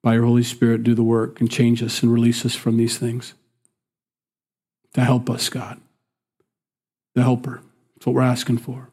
[0.02, 2.98] by your Holy Spirit, do the work and change us and release us from these
[2.98, 3.32] things.
[4.92, 5.80] To help us, God.
[7.14, 7.62] The helper.
[7.94, 8.90] That's what we're asking for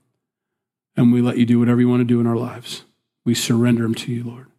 [0.95, 2.84] and we let you do whatever you want to do in our lives.
[3.26, 4.51] We surrender them to you, Lord.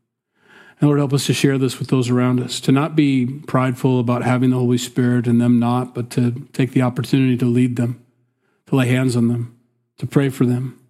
[0.83, 4.01] And Lord, help us to share this with those around us, to not be prideful
[4.01, 7.77] about having the Holy Spirit and them not, but to take the opportunity to lead
[7.77, 8.05] them,
[8.67, 9.57] to lay hands on them,
[9.99, 10.81] to pray for them,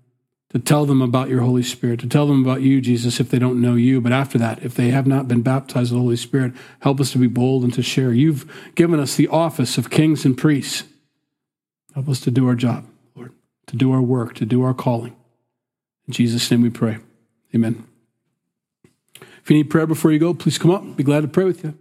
[0.48, 3.38] to tell them about your Holy Spirit, to tell them about you, Jesus, if they
[3.38, 4.00] don't know you.
[4.00, 7.12] But after that, if they have not been baptized with the Holy Spirit, help us
[7.12, 8.14] to be bold and to share.
[8.14, 10.84] You've given us the office of kings and priests.
[11.92, 13.32] Help us to do our job, Lord,
[13.66, 15.14] to do our work, to do our calling.
[16.08, 16.96] In Jesus' name we pray.
[17.54, 17.86] Amen.
[19.42, 20.96] If you need prayer before you go, please come up.
[20.96, 21.76] Be glad to pray with you.